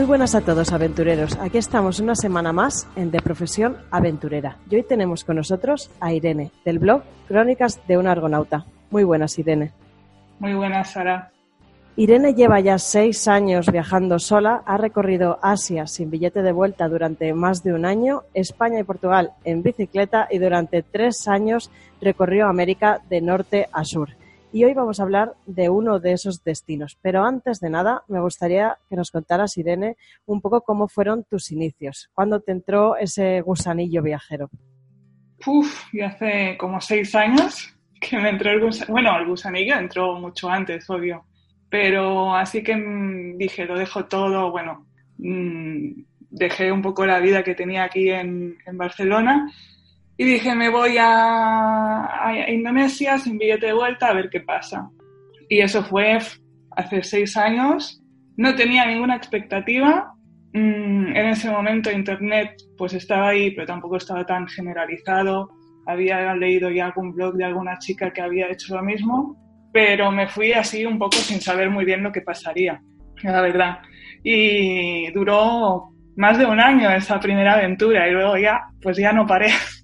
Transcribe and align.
Muy 0.00 0.06
buenas 0.06 0.34
a 0.34 0.40
todos 0.40 0.72
aventureros. 0.72 1.36
Aquí 1.42 1.58
estamos 1.58 2.00
una 2.00 2.14
semana 2.14 2.54
más 2.54 2.88
en 2.96 3.10
De 3.10 3.20
Profesión 3.20 3.76
Aventurera. 3.90 4.56
Y 4.70 4.76
hoy 4.76 4.82
tenemos 4.82 5.24
con 5.24 5.36
nosotros 5.36 5.90
a 6.00 6.14
Irene, 6.14 6.52
del 6.64 6.78
blog 6.78 7.02
Crónicas 7.28 7.86
de 7.86 7.98
un 7.98 8.06
Argonauta. 8.06 8.64
Muy 8.90 9.04
buenas, 9.04 9.38
Irene. 9.38 9.72
Muy 10.38 10.54
buenas, 10.54 10.92
Sara. 10.92 11.30
Irene 11.96 12.32
lleva 12.32 12.60
ya 12.60 12.78
seis 12.78 13.28
años 13.28 13.70
viajando 13.70 14.18
sola, 14.18 14.62
ha 14.64 14.78
recorrido 14.78 15.38
Asia 15.42 15.86
sin 15.86 16.10
billete 16.10 16.40
de 16.40 16.52
vuelta 16.52 16.88
durante 16.88 17.34
más 17.34 17.62
de 17.62 17.74
un 17.74 17.84
año, 17.84 18.22
España 18.32 18.80
y 18.80 18.84
Portugal 18.84 19.32
en 19.44 19.62
bicicleta 19.62 20.28
y 20.30 20.38
durante 20.38 20.82
tres 20.82 21.28
años 21.28 21.70
recorrió 22.00 22.46
América 22.46 23.02
de 23.10 23.20
norte 23.20 23.68
a 23.70 23.84
sur 23.84 24.08
y 24.52 24.64
hoy 24.64 24.74
vamos 24.74 24.98
a 24.98 25.04
hablar 25.04 25.34
de 25.46 25.68
uno 25.68 26.00
de 26.00 26.12
esos 26.12 26.42
destinos. 26.42 26.98
Pero 27.02 27.24
antes 27.24 27.60
de 27.60 27.70
nada, 27.70 28.02
me 28.08 28.20
gustaría 28.20 28.78
que 28.88 28.96
nos 28.96 29.10
contaras, 29.10 29.56
Irene, 29.56 29.96
un 30.26 30.40
poco 30.40 30.62
cómo 30.62 30.88
fueron 30.88 31.24
tus 31.24 31.52
inicios. 31.52 32.10
¿Cuándo 32.14 32.40
te 32.40 32.52
entró 32.52 32.96
ese 32.96 33.40
gusanillo 33.42 34.02
viajero? 34.02 34.50
Uf, 35.46 35.84
ya 35.92 36.08
hace 36.08 36.56
como 36.58 36.80
seis 36.80 37.14
años 37.14 37.74
que 38.00 38.18
me 38.18 38.30
entró 38.30 38.50
el 38.50 38.60
gusanillo. 38.60 38.92
Bueno, 38.92 39.18
el 39.18 39.26
gusanillo 39.26 39.76
entró 39.76 40.18
mucho 40.18 40.50
antes, 40.50 40.88
obvio. 40.90 41.24
Pero 41.68 42.34
así 42.34 42.62
que 42.62 42.76
mm, 42.76 43.38
dije, 43.38 43.64
lo 43.64 43.78
dejo 43.78 44.06
todo, 44.06 44.50
bueno, 44.50 44.86
mm, 45.18 46.02
dejé 46.30 46.72
un 46.72 46.82
poco 46.82 47.06
la 47.06 47.20
vida 47.20 47.44
que 47.44 47.54
tenía 47.54 47.84
aquí 47.84 48.10
en 48.10 48.56
Barcelona 48.72 49.48
y 50.20 50.24
dije, 50.26 50.54
me 50.54 50.68
voy 50.68 50.96
a, 51.00 52.46
Indonesia 52.46 53.16
sin 53.16 53.38
billete 53.38 53.68
de 53.68 53.72
vuelta 53.72 54.08
a 54.08 54.12
ver 54.12 54.28
qué 54.28 54.40
pasa. 54.40 54.90
Y 55.48 55.60
eso 55.60 55.82
fue 55.82 56.18
hace 56.72 57.02
seis 57.02 57.38
años. 57.38 58.02
No 58.36 58.54
tenía 58.54 58.84
ninguna 58.84 59.16
expectativa. 59.16 60.12
Mm, 60.52 61.16
en 61.16 61.26
ese 61.26 61.50
momento 61.50 61.90
Internet 61.90 62.50
pues 62.76 62.92
estaba 62.92 63.30
ahí, 63.30 63.52
pero 63.52 63.66
tampoco 63.66 63.96
estaba 63.96 64.26
tan 64.26 64.46
generalizado. 64.46 65.48
Había 65.86 66.34
leído 66.34 66.68
ya 66.68 66.84
algún 66.84 67.14
blog 67.14 67.36
de 67.36 67.46
alguna 67.46 67.78
chica 67.78 68.12
que 68.12 68.20
había 68.20 68.50
hecho 68.50 68.76
lo 68.76 68.82
mismo, 68.82 69.38
pero 69.72 70.12
me 70.12 70.28
fui 70.28 70.52
así 70.52 70.84
un 70.84 70.98
poco 70.98 71.16
sin 71.16 71.40
saber 71.40 71.70
muy 71.70 71.86
bien 71.86 72.02
lo 72.02 72.12
que 72.12 72.20
pasaría, 72.20 72.78
la 73.22 73.40
verdad. 73.40 73.78
Y 74.22 75.10
duró 75.12 75.94
más 76.16 76.38
de 76.38 76.44
un 76.44 76.60
año 76.60 76.90
esa 76.90 77.18
primera 77.18 77.54
aventura 77.54 78.06
y 78.06 78.12
luego 78.12 78.36
ya, 78.36 78.60
pues 78.82 78.98
ya 78.98 79.14
no 79.14 79.26
paré. 79.26 79.48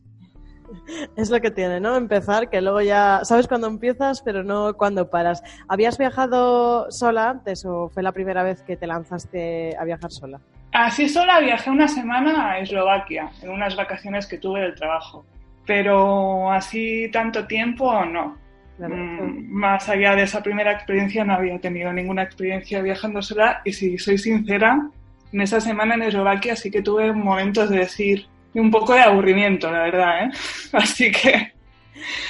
Es 1.17 1.31
lo 1.31 1.41
que 1.41 1.51
tiene, 1.51 1.81
¿no? 1.81 1.97
Empezar, 1.97 2.51
que 2.51 2.61
luego 2.61 2.81
ya 2.81 3.21
sabes 3.25 3.49
cuándo 3.49 3.67
empiezas, 3.67 4.23
pero 4.23 4.43
no 4.43 4.75
cuándo 4.75 5.11
paras. 5.11 5.43
¿Habías 5.69 5.99
viajado 5.99 6.91
sola 6.91 7.31
antes 7.31 7.65
o 7.65 7.89
fue 7.89 8.03
la 8.03 8.13
primera 8.13 8.43
vez 8.43 8.63
que 8.63 8.77
te 8.77 8.87
lanzaste 8.87 9.77
a 9.77 9.85
viajar 9.85 10.11
sola? 10.11 10.41
Así 10.73 11.09
sola 11.09 11.41
viajé 11.41 11.71
una 11.71 11.89
semana 11.89 12.51
a 12.51 12.59
Eslovaquia, 12.59 13.31
en 13.43 13.51
unas 13.51 13.77
vacaciones 13.77 14.27
que 14.27 14.39
tuve 14.39 14.61
del 14.61 14.75
trabajo. 14.75 15.25
Pero 15.67 16.51
así 16.53 17.11
tanto 17.11 17.47
tiempo, 17.47 18.05
no. 18.05 18.37
Mm, 18.79 19.51
más 19.51 19.89
allá 19.89 20.15
de 20.15 20.25
esa 20.25 20.43
primera 20.43 20.73
experiencia, 20.73 21.25
no 21.25 21.35
había 21.35 21.59
tenido 21.59 21.93
ninguna 21.93 22.23
experiencia 22.23 22.83
viajando 22.83 23.23
sola. 23.23 23.63
Y 23.65 23.73
si 23.73 23.97
soy 23.99 24.19
sincera, 24.19 24.91
en 25.33 25.41
esa 25.41 25.61
semana 25.61 25.95
en 25.95 26.03
Eslovaquia 26.03 26.57
sí 26.57 26.71
que 26.71 26.83
tuve 26.83 27.13
momentos 27.13 27.71
de 27.71 27.79
decir, 27.79 28.27
un 28.61 28.71
poco 28.71 28.95
de 28.95 29.01
aburrimiento, 29.01 29.71
la 29.71 29.83
verdad, 29.85 30.25
¿eh? 30.25 30.31
Así 30.73 31.11
que 31.11 31.53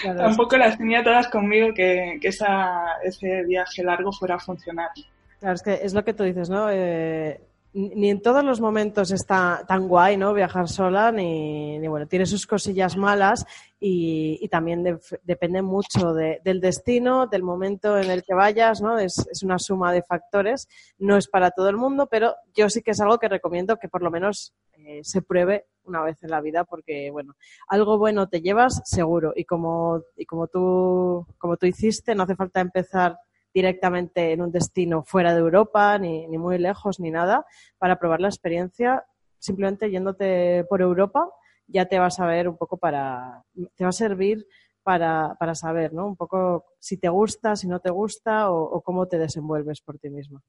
tampoco 0.03 0.57
las 0.57 0.79
tenía 0.79 1.03
todas 1.03 1.29
conmigo 1.29 1.75
que, 1.75 2.19
que 2.21 2.29
ese 2.29 3.43
viaje 3.45 3.83
largo 3.83 4.13
fuera 4.13 4.37
a 4.37 4.39
funcionar. 4.39 4.91
Claro, 5.39 5.55
es 5.55 5.63
que 5.63 5.75
es 5.83 5.93
lo 5.93 6.05
que 6.05 6.15
tú 6.15 6.25
dices, 6.25 6.49
¿no? 6.49 6.71
Eh, 6.71 7.41
ni 7.77 8.09
en 8.09 8.23
todos 8.23 8.43
los 8.43 8.59
momentos 8.59 9.11
está 9.11 9.63
tan 9.69 9.87
guay, 9.87 10.17
¿no? 10.17 10.33
Viajar 10.33 10.67
sola, 10.67 11.13
ni, 11.13 11.87
bueno, 11.87 12.07
tiene 12.07 12.25
sus 12.25 12.47
cosillas 12.47 12.97
malas 12.97 13.45
y, 13.79 14.49
también 14.49 14.99
depende 15.25 15.61
mucho 15.61 16.15
del 16.15 16.61
destino, 16.63 17.27
del 17.27 17.43
momento 17.43 17.99
en 17.99 18.11
el 18.11 18.23
que 18.23 18.33
vayas, 18.33 18.81
¿no? 18.81 18.99
Es, 18.99 19.19
es, 19.31 19.43
una 19.43 19.59
suma 19.59 19.93
de 19.93 20.03
factores, 20.03 20.69
no 20.99 21.19
es 21.19 21.29
para 21.29 21.51
todo 21.51 21.69
el 21.69 21.77
mundo, 21.77 22.09
pero 22.11 22.35
yo 22.55 22.71
sí 22.71 22.81
que 22.81 22.93
es 22.93 23.01
algo 23.03 23.19
que 23.19 23.29
recomiendo 23.29 23.77
que 23.77 23.89
por 23.89 24.03
lo 24.03 24.11
menos 24.11 24.55
eh, 24.73 25.01
se 25.03 25.21
pruebe 25.21 25.67
una 25.85 26.03
vez 26.03 26.23
en 26.23 26.31
la 26.31 26.41
vida 26.41 26.65
porque, 26.65 27.11
bueno, 27.11 27.35
algo 27.69 27.99
bueno 27.99 28.27
te 28.29 28.41
llevas 28.41 28.81
seguro 28.87 29.35
y 29.37 29.45
como, 29.45 30.01
y 30.17 30.25
como, 30.25 30.47
tú, 30.47 31.27
como 31.37 31.59
tú 31.59 31.67
hiciste, 31.67 32.15
no 32.15 32.23
hace 32.23 32.37
falta 32.37 32.61
empezar 32.61 33.19
directamente 33.57 34.33
en 34.33 34.43
un 34.43 34.53
destino 34.53 35.03
fuera 35.03 35.33
de 35.33 35.41
Europa, 35.41 35.99
ni, 35.99 36.27
ni 36.27 36.37
muy 36.37 36.59
lejos, 36.59 37.01
ni 37.01 37.11
nada, 37.11 37.47
para 37.79 37.99
probar 37.99 38.21
la 38.21 38.29
experiencia, 38.29 39.03
simplemente 39.39 39.91
yéndote 39.91 40.65
por 40.69 40.83
Europa 40.83 41.31
ya 41.67 41.87
te 41.87 41.99
vas 41.99 42.21
a 42.21 42.27
ver 42.27 42.49
un 42.49 42.57
poco 42.59 42.77
para, 42.77 43.43
te 43.75 43.85
va 43.85 43.89
a 43.89 44.03
servir 44.05 44.47
para, 44.83 45.35
para 45.41 45.55
saber, 45.55 45.95
¿no? 45.95 46.07
Un 46.07 46.17
poco 46.17 46.67
si 46.79 46.99
te 46.99 47.09
gusta, 47.09 47.57
si 47.57 47.67
no 47.67 47.81
te 47.81 47.91
gusta 47.91 48.51
o, 48.51 48.83
cómo 48.83 49.09
te 49.09 49.19
desenvuelves 49.19 49.81
por 49.81 49.99
ti 49.99 50.11
mismo. 50.11 50.43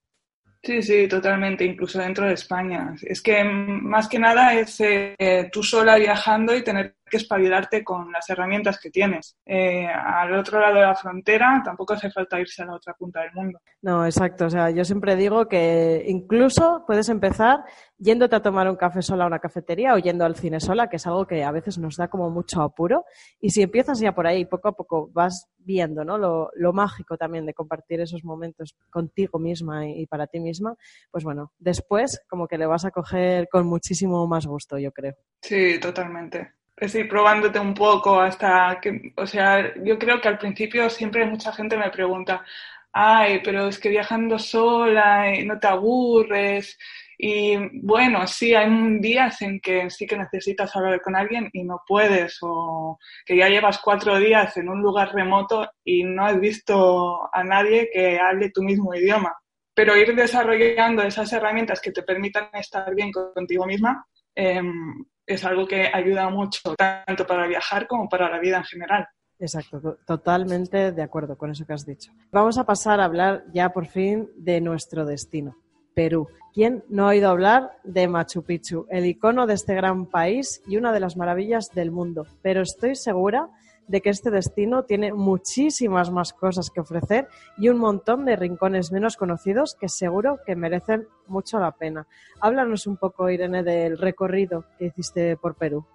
Sí, 0.62 0.82
sí, 0.82 1.08
totalmente, 1.08 1.64
incluso 1.64 2.00
dentro 2.00 2.26
de 2.26 2.34
España. 2.34 2.94
Es 3.02 3.22
que 3.22 3.44
más 3.44 4.10
que 4.10 4.20
nada 4.20 4.54
es 4.54 4.80
eh, 4.82 5.50
tú 5.52 5.64
sola 5.64 5.96
viajando 5.96 6.54
y 6.56 6.64
tener 6.64 6.98
que 7.10 7.18
espabilarte 7.18 7.84
con 7.84 8.12
las 8.12 8.30
herramientas 8.30 8.80
que 8.80 8.90
tienes. 8.90 9.38
Eh, 9.46 9.88
al 9.88 10.34
otro 10.34 10.60
lado 10.60 10.76
de 10.76 10.82
la 10.82 10.96
frontera 10.96 11.62
tampoco 11.64 11.94
hace 11.94 12.12
falta 12.12 12.40
irse 12.40 12.62
a 12.64 12.66
la 12.66 12.76
otra 12.76 12.94
punta 12.94 13.22
del 13.22 13.34
mundo. 13.34 13.60
No, 13.82 14.06
exacto. 14.06 14.46
O 14.46 14.50
sea, 14.50 14.70
yo 14.70 14.84
siempre 14.84 15.16
digo 15.16 15.48
que 15.48 16.04
incluso 16.08 16.84
puedes 16.86 17.10
empezar 17.10 17.64
yéndote 17.98 18.36
a 18.36 18.42
tomar 18.42 18.70
un 18.70 18.76
café 18.76 19.02
sola 19.02 19.24
a 19.24 19.28
una 19.28 19.40
cafetería 19.40 19.94
o 19.94 19.98
yendo 19.98 20.26
al 20.26 20.36
cine 20.36 20.60
sola, 20.60 20.90
que 20.90 20.98
es 20.98 21.08
algo 21.08 21.26
que 21.26 21.44
a 21.44 21.52
veces 21.52 21.78
nos 21.78 21.96
da 21.96 22.08
como 22.08 22.30
mucho 22.30 22.62
apuro. 22.62 23.06
Y 23.40 23.50
si 23.50 23.62
empiezas 23.62 24.00
ya 24.00 24.14
por 24.14 24.28
ahí, 24.28 24.46
poco 24.46 24.70
a 24.70 24.74
poco 24.74 25.10
vas 25.14 25.50
viendo 25.58 26.06
¿no? 26.06 26.18
lo, 26.18 26.50
lo 26.56 26.74
mágico 26.74 27.18
también 27.18 27.46
de 27.46 27.54
compartir 27.54 28.00
esos 28.00 28.24
momentos 28.24 28.76
contigo 28.90 29.38
misma 29.38 29.88
y 29.88 30.06
para 30.08 30.28
ti 30.28 30.40
misma, 30.40 30.76
pues 31.12 31.24
bueno, 31.24 31.52
después 31.60 32.22
como 32.30 32.48
que 32.48 32.58
le 32.58 32.66
vas 32.66 32.86
a 32.86 32.92
coger 32.92 33.48
con 33.50 33.68
muchísimo 33.68 34.26
más 34.28 34.46
gusto, 34.46 34.78
yo 34.78 34.92
creo. 34.92 35.16
Sí, 35.42 35.80
totalmente 35.80 36.57
es 36.78 36.94
ir 36.96 37.10
probándote 37.10 37.60
un 37.60 37.74
poco 37.74 38.20
hasta 38.22 38.80
que, 38.82 39.14
o 39.16 39.26
sea, 39.26 39.74
yo 39.84 39.98
creo 39.98 40.22
que 40.22 40.28
al 40.28 40.38
principio 40.38 40.90
siempre 40.90 41.26
mucha 41.26 41.52
gente 41.52 41.76
me 41.76 41.90
pregunta, 41.90 42.46
ay, 42.94 43.42
pero 43.44 43.68
es 43.68 43.80
que 43.80 43.90
viajando 43.90 44.38
sola 44.40 45.34
y 45.36 45.46
no 45.46 45.60
te 45.60 45.68
aburres. 45.68 46.78
Y 47.18 47.58
bueno, 47.82 48.28
sí, 48.28 48.54
hay 48.54 48.70
días 49.00 49.42
en 49.42 49.60
que 49.60 49.90
sí 49.90 50.06
que 50.06 50.18
necesitas 50.18 50.76
hablar 50.76 51.02
con 51.02 51.16
alguien 51.16 51.50
y 51.52 51.64
no 51.64 51.82
puedes, 51.88 52.38
o 52.42 53.00
que 53.26 53.38
ya 53.38 53.50
llevas 53.50 53.80
cuatro 53.80 54.20
días 54.20 54.56
en 54.58 54.70
un 54.70 54.82
lugar 54.82 55.14
remoto 55.14 55.68
y 55.84 56.04
no 56.04 56.26
has 56.26 56.40
visto 56.40 57.28
a 57.34 57.44
nadie 57.44 57.90
que 57.92 58.20
hable 58.20 58.52
tu 58.52 58.62
mismo 58.64 58.94
idioma. 58.94 59.36
Pero 59.74 59.96
ir 59.96 60.16
desarrollando 60.16 61.04
esas 61.04 61.32
herramientas 61.34 61.82
que 61.82 61.92
te 61.92 62.04
permitan 62.04 62.50
estar 62.54 62.94
bien 62.96 63.12
contigo 63.12 63.66
misma 63.66 64.06
em, 64.36 65.06
es 65.28 65.46
algo 65.46 65.68
que 65.68 65.92
ayuda 65.94 66.30
mucho, 66.30 66.74
tanto 66.76 67.28
para 67.28 67.46
viajar 67.46 67.86
como 67.86 68.10
para 68.10 68.30
la 68.30 68.40
vida 68.40 68.58
en 68.58 68.64
general. 68.64 69.08
Exacto, 69.40 70.00
totalmente 70.08 70.92
de 70.92 71.04
acuerdo 71.04 71.38
con 71.38 71.52
eso 71.52 71.66
que 71.66 71.74
has 71.74 71.86
dicho. 71.86 72.12
Vamos 72.32 72.58
a 72.58 72.64
pasar 72.64 73.00
a 73.00 73.06
hablar 73.06 73.44
ya 73.54 73.70
por 73.70 73.86
fin 73.86 74.30
de 74.36 74.62
nuestro 74.62 75.06
destino. 75.06 75.56
Perú. 75.94 76.28
¿Quién 76.54 76.84
no 76.90 77.06
ha 77.06 77.10
oído 77.10 77.30
hablar 77.30 77.72
de 77.84 78.08
Machu 78.08 78.44
Picchu, 78.44 78.86
el 78.90 79.06
icono 79.06 79.48
de 79.48 79.56
este 79.56 79.74
gran 79.74 80.06
país 80.06 80.62
y 80.68 80.78
una 80.78 80.92
de 80.92 81.00
las 81.00 81.18
maravillas 81.18 81.70
del 81.74 81.90
mundo? 81.90 82.28
Pero 82.44 82.62
estoy 82.62 82.96
segura 82.96 83.50
de 83.88 84.02
que 84.02 84.10
este 84.10 84.32
destino 84.32 84.84
tiene 84.84 85.14
muchísimas 85.14 86.12
más 86.12 86.34
cosas 86.34 86.70
que 86.70 86.82
ofrecer 86.82 87.28
y 87.58 87.70
un 87.70 87.78
montón 87.78 88.26
de 88.26 88.36
rincones 88.36 88.92
menos 88.92 89.18
conocidos 89.18 89.76
que 89.80 89.90
seguro 89.90 90.40
que 90.46 90.56
merecen 90.56 91.08
mucho 91.28 91.60
la 91.60 91.72
pena. 91.72 92.08
Háblanos 92.42 92.88
un 92.88 92.98
poco, 92.98 93.30
Irene, 93.30 93.64
del 93.64 93.98
recorrido 93.98 94.66
que 94.78 94.86
hiciste 94.86 95.38
por 95.38 95.56
Perú. 95.56 95.86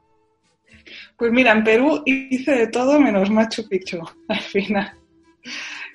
Pues 1.16 1.30
mira, 1.32 1.52
en 1.52 1.64
Perú 1.64 2.02
hice 2.06 2.52
de 2.52 2.66
todo 2.68 2.98
menos 2.98 3.30
Machu 3.30 3.68
Picchu, 3.68 4.00
al 4.28 4.40
final. 4.40 4.92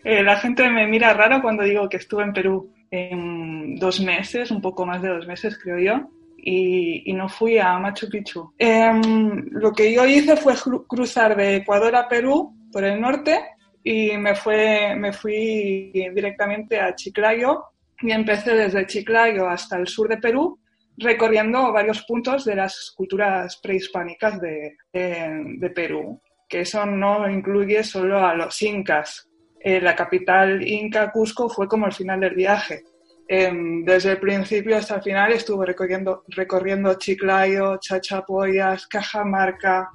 Eh, 0.03 0.23
la 0.23 0.37
gente 0.37 0.69
me 0.69 0.87
mira 0.87 1.13
raro 1.13 1.41
cuando 1.41 1.63
digo 1.63 1.89
que 1.89 1.97
estuve 1.97 2.23
en 2.23 2.33
Perú 2.33 2.71
en 2.91 3.75
dos 3.75 3.99
meses, 3.99 4.51
un 4.51 4.61
poco 4.61 4.85
más 4.85 5.01
de 5.01 5.09
dos 5.09 5.27
meses 5.27 5.57
creo 5.57 5.79
yo, 5.79 6.09
y, 6.37 7.11
no 7.13 7.27
fui 7.27 7.57
a 7.57 7.77
Machu 7.79 8.09
Picchu. 8.09 8.53
Em, 8.57 9.45
lo 9.51 9.71
que 9.73 9.93
yo 9.93 10.05
hice 10.05 10.37
fue 10.37 10.53
cruzar 10.87 11.35
de 11.35 11.57
Ecuador 11.57 11.95
a 11.95 12.07
Perú 12.07 12.55
por 12.71 12.83
el 12.83 13.01
norte 13.01 13.39
y 13.83 14.17
me, 14.17 14.35
fue, 14.35 14.95
me 14.95 15.11
fui 15.13 15.91
directamente 15.93 16.79
a 16.79 16.95
Chiclayo 16.95 17.63
y 18.01 18.11
empecé 18.11 18.55
desde 18.55 18.85
Chiclayo 18.85 19.47
hasta 19.47 19.77
el 19.77 19.87
sur 19.87 20.07
de 20.07 20.17
Perú 20.17 20.59
recorriendo 20.97 21.71
varios 21.71 22.03
puntos 22.03 22.45
de 22.45 22.55
las 22.55 22.91
culturas 22.95 23.57
prehispánicas 23.57 24.41
de, 24.41 24.77
de 24.91 25.69
Perú, 25.69 26.19
que 26.49 26.61
eso 26.61 26.85
no 26.85 27.29
incluye 27.29 27.83
solo 27.83 28.25
a 28.25 28.33
los 28.33 28.59
incas, 28.63 29.27
eh, 29.59 29.81
la 29.81 29.95
capital 29.95 30.65
inca, 30.65 31.11
Cusco, 31.11 31.49
fue 31.49 31.67
como 31.67 31.87
el 31.87 31.93
final 31.93 32.19
del 32.19 32.35
viaje. 32.35 32.83
Em, 33.29 33.83
desde 33.83 34.11
el 34.11 34.19
principio 34.19 34.77
hasta 34.77 34.95
el 34.95 35.01
final 35.01 35.33
estuve 35.33 35.65
recorriendo, 35.65 36.23
recorriendo 36.29 36.93
Chiclayo, 36.93 37.77
Chachapoyas, 37.77 38.87
Cajamarca, 38.87 39.89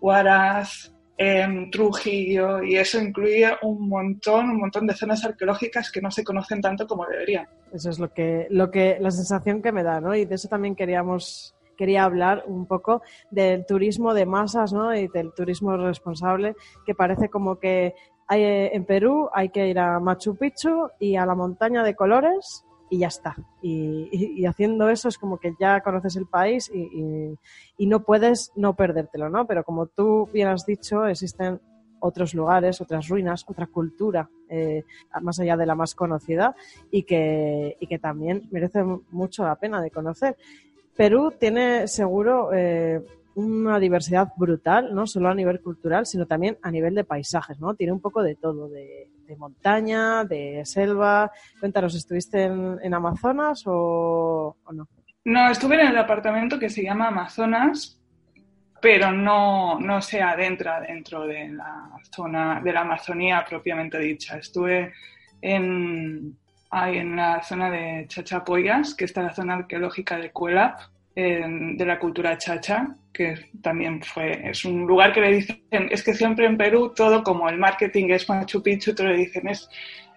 Huaraz, 0.00 0.94
em, 1.16 1.70
Trujillo, 1.72 2.62
y 2.62 2.76
eso 2.76 3.00
incluye 3.00 3.50
un 3.62 3.88
montón, 3.88 4.50
un 4.50 4.60
montón 4.60 4.86
de 4.86 4.94
zonas 4.94 5.24
arqueológicas 5.24 5.90
que 5.90 6.00
no 6.00 6.12
se 6.12 6.22
conocen 6.22 6.60
tanto 6.60 6.86
como 6.86 7.04
deberían. 7.04 7.48
Eso 7.72 7.90
es 7.90 7.98
lo 7.98 8.12
que, 8.12 8.46
lo 8.50 8.70
que, 8.70 8.98
la 9.00 9.10
sensación 9.10 9.60
que 9.60 9.72
me 9.72 9.82
da, 9.82 10.00
¿no? 10.00 10.14
Y 10.14 10.24
de 10.24 10.36
eso 10.36 10.48
también 10.48 10.76
queríamos 10.76 11.54
quería 11.76 12.02
hablar 12.02 12.42
un 12.48 12.66
poco 12.66 13.02
del 13.30 13.64
turismo 13.64 14.12
de 14.12 14.26
masas 14.26 14.72
¿no? 14.72 14.92
y 14.96 15.06
del 15.06 15.32
turismo 15.32 15.76
responsable, 15.76 16.56
que 16.84 16.92
parece 16.92 17.28
como 17.28 17.60
que 17.60 17.94
eh, 18.30 18.70
en 18.72 18.84
Perú 18.84 19.30
hay 19.32 19.50
que 19.50 19.68
ir 19.68 19.78
a 19.78 20.00
Machu 20.00 20.36
Picchu 20.36 20.88
y 20.98 21.14
a 21.14 21.24
la 21.24 21.36
montaña 21.36 21.84
de 21.84 21.94
colores 21.94 22.64
y 22.90 22.98
ya 22.98 23.08
está. 23.08 23.36
Y, 23.62 24.44
haciendo 24.46 24.88
eso 24.88 25.08
es 25.08 25.18
como 25.18 25.38
que 25.38 25.54
ya 25.58 25.80
conoces 25.80 26.16
el 26.16 26.26
país 26.26 26.70
y, 26.72 27.86
no 27.86 28.02
puedes 28.02 28.52
no 28.56 28.74
perdértelo, 28.74 29.28
¿no? 29.28 29.46
Pero 29.46 29.64
como 29.64 29.86
tú 29.86 30.28
bien 30.32 30.48
has 30.48 30.66
dicho, 30.66 31.06
existen 31.06 31.60
otros 32.00 32.34
lugares, 32.34 32.80
otras 32.80 33.08
ruinas, 33.08 33.44
otra 33.48 33.66
cultura, 33.66 34.30
eh, 34.48 34.84
más 35.20 35.40
allá 35.40 35.56
de 35.56 35.66
la 35.66 35.74
más 35.74 35.94
conocida 35.94 36.54
y 36.90 37.02
que, 37.02 37.76
y 37.80 37.86
que 37.86 37.98
también 37.98 38.48
merece 38.50 38.84
mucho 39.10 39.44
la 39.44 39.56
pena 39.56 39.82
de 39.82 39.90
conocer. 39.90 40.36
Perú 40.96 41.32
tiene 41.38 41.88
seguro 41.88 42.50
eh, 42.52 43.04
una 43.38 43.78
diversidad 43.78 44.32
brutal, 44.36 44.92
no 44.92 45.06
solo 45.06 45.28
a 45.28 45.34
nivel 45.34 45.60
cultural, 45.60 46.06
sino 46.06 46.26
también 46.26 46.58
a 46.60 46.72
nivel 46.72 46.96
de 46.96 47.04
paisajes, 47.04 47.60
¿no? 47.60 47.74
Tiene 47.74 47.92
un 47.92 48.00
poco 48.00 48.20
de 48.20 48.34
todo, 48.34 48.68
de, 48.68 49.08
montaña, 49.36 50.24
de 50.24 50.62
selva. 50.64 51.30
Cuéntanos, 51.60 51.94
¿estuviste 51.94 52.44
en, 52.44 52.94
Amazonas 52.94 53.62
o, 53.66 54.56
no? 54.72 54.88
No, 55.24 55.50
estuve 55.50 55.80
en 55.80 55.88
el 55.88 55.94
departamento 55.94 56.58
que 56.58 56.68
se 56.68 56.82
llama 56.82 57.08
Amazonas, 57.08 58.00
pero 58.80 59.12
no, 59.12 59.78
no 59.78 60.02
se 60.02 60.20
adentra 60.20 60.80
dentro 60.80 61.24
de 61.26 61.50
la 61.50 61.90
zona 62.10 62.60
de 62.60 62.72
la 62.72 62.80
Amazonía 62.80 63.44
propiamente 63.48 63.98
dicha. 63.98 64.38
Estuve 64.38 64.94
en, 65.40 66.36
en 66.72 67.16
la 67.16 67.42
zona 67.44 67.70
de 67.70 68.06
Chachapoyas, 68.08 68.96
que 68.96 69.04
está 69.04 69.22
la 69.22 69.34
zona 69.34 69.54
arqueológica 69.54 70.16
de 70.16 70.32
Cuelap, 70.32 70.80
de 71.22 71.84
la 71.84 71.98
cultura 71.98 72.38
chacha, 72.38 72.94
que 73.12 73.34
también 73.60 74.00
fue, 74.00 74.50
es 74.50 74.64
un 74.64 74.86
lugar 74.86 75.12
que 75.12 75.20
le 75.20 75.32
dicen, 75.32 75.60
es 75.70 76.04
que 76.04 76.14
siempre 76.14 76.46
en 76.46 76.56
Perú 76.56 76.92
todo 76.94 77.24
como 77.24 77.48
el 77.48 77.58
marketing 77.58 78.10
es 78.10 78.28
Machu 78.28 78.62
Picchu, 78.62 78.94
te 78.94 79.02
lo 79.02 79.16
dicen, 79.16 79.48
es 79.48 79.68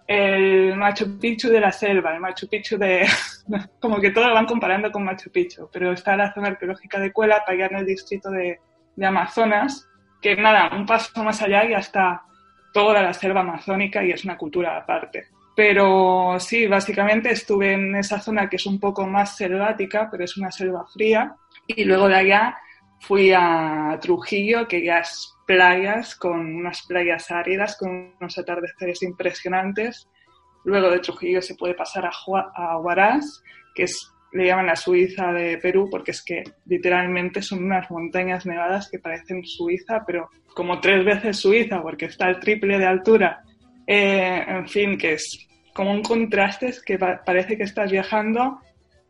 el 0.05 0.75
Machu 0.75 1.17
Picchu 1.19 1.49
de 1.49 1.59
la 1.59 1.71
selva, 1.71 2.13
el 2.13 2.19
Machu 2.19 2.47
Picchu 2.47 2.77
de, 2.77 3.07
como 3.79 3.99
que 3.99 4.11
todo 4.11 4.27
lo 4.27 4.35
van 4.35 4.45
comparando 4.45 4.91
con 4.91 5.03
Machu 5.03 5.31
Picchu, 5.31 5.67
pero 5.73 5.91
está 5.91 6.15
la 6.15 6.31
zona 6.33 6.49
arqueológica 6.49 6.99
de 6.99 7.11
Cuela, 7.11 7.43
allá 7.47 7.65
en 7.65 7.77
el 7.77 7.85
distrito 7.85 8.29
de, 8.29 8.59
de 8.95 9.05
Amazonas, 9.05 9.89
que 10.21 10.35
nada, 10.35 10.69
un 10.75 10.85
paso 10.85 11.23
más 11.23 11.41
allá 11.41 11.65
y 11.65 11.73
hasta 11.73 12.21
toda 12.73 13.01
la 13.01 13.13
selva 13.13 13.41
amazónica 13.41 14.03
y 14.03 14.11
es 14.11 14.23
una 14.23 14.37
cultura 14.37 14.77
aparte. 14.77 15.29
Pero 15.55 16.39
sí, 16.39 16.67
básicamente 16.67 17.31
estuve 17.31 17.73
en 17.73 17.95
esa 17.95 18.19
zona 18.19 18.49
que 18.49 18.55
es 18.55 18.65
un 18.65 18.79
poco 18.79 19.05
más 19.05 19.35
selvática, 19.35 20.07
pero 20.09 20.23
es 20.23 20.37
una 20.37 20.51
selva 20.51 20.85
fría. 20.87 21.35
Y 21.67 21.83
luego 21.83 22.07
de 22.07 22.15
allá 22.15 22.57
fui 22.99 23.33
a 23.33 23.97
Trujillo, 24.01 24.67
que 24.67 24.83
ya 24.83 24.99
es 24.99 25.35
playas, 25.45 26.15
con 26.15 26.55
unas 26.55 26.85
playas 26.87 27.29
áridas, 27.31 27.75
con 27.77 28.13
unos 28.19 28.37
atardeceres 28.37 29.03
impresionantes. 29.03 30.07
Luego 30.63 30.89
de 30.89 30.99
Trujillo 30.99 31.41
se 31.41 31.55
puede 31.55 31.73
pasar 31.73 32.05
a, 32.05 32.11
a 32.55 32.77
Huaraz, 32.77 33.43
que 33.75 33.83
es, 33.83 34.13
le 34.31 34.45
llaman 34.45 34.67
la 34.67 34.75
Suiza 34.77 35.33
de 35.33 35.57
Perú, 35.57 35.89
porque 35.91 36.11
es 36.11 36.23
que 36.23 36.43
literalmente 36.65 37.41
son 37.41 37.65
unas 37.65 37.91
montañas 37.91 38.45
nevadas 38.45 38.89
que 38.89 38.99
parecen 38.99 39.43
Suiza, 39.43 40.03
pero 40.05 40.29
como 40.53 40.79
tres 40.79 41.03
veces 41.03 41.37
Suiza, 41.37 41.81
porque 41.81 42.05
está 42.05 42.29
el 42.29 42.39
triple 42.39 42.77
de 42.77 42.85
altura 42.85 43.43
eh, 43.93 44.45
en 44.47 44.69
fin, 44.69 44.97
que 44.97 45.13
es 45.13 45.49
como 45.73 45.91
un 45.91 46.01
contraste, 46.01 46.73
que 46.85 46.97
parece 46.97 47.57
que 47.57 47.63
estás 47.63 47.91
viajando 47.91 48.59